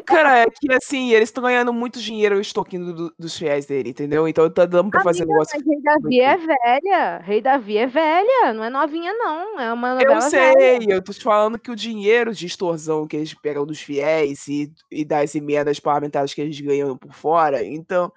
[0.04, 4.28] Cara, é que assim, eles estão ganhando muito dinheiro extorquindo do- dos fiéis dele, entendeu?
[4.28, 5.58] Então tá dando pra fazer Amiga, negócio.
[5.58, 7.18] mas Rei Davi é velha.
[7.18, 9.58] Rei Davi é velha, não é novinha, não.
[9.58, 10.52] É uma novela Eu velha.
[10.60, 14.46] sei, eu tô te falando que o dinheiro de extorsão que eles pegam dos fiéis
[14.46, 18.12] e, e das emendas parlamentares que eles ganham por fora, então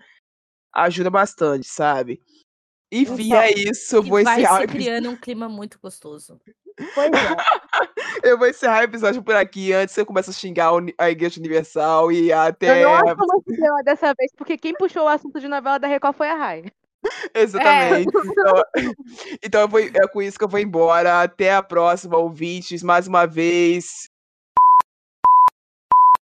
[0.74, 2.22] ajuda bastante, sabe?
[2.92, 3.98] Enfim, Então, é isso.
[3.98, 6.40] E vou vai o se criando um clima muito gostoso.
[6.94, 7.10] Pois é.
[8.30, 12.12] eu vou encerrar o episódio por aqui antes você começa a xingar a Igreja Universal
[12.12, 12.84] e até.
[12.84, 16.28] Eu não estrela dessa vez, porque quem puxou o assunto de novela da Record foi
[16.30, 16.66] a Rai.
[17.34, 18.10] Exatamente.
[18.10, 18.64] Então,
[19.44, 21.22] então eu vou- é com isso que eu vou embora.
[21.22, 22.84] Até a próxima, ouvintes.
[22.84, 24.10] Mais uma vez,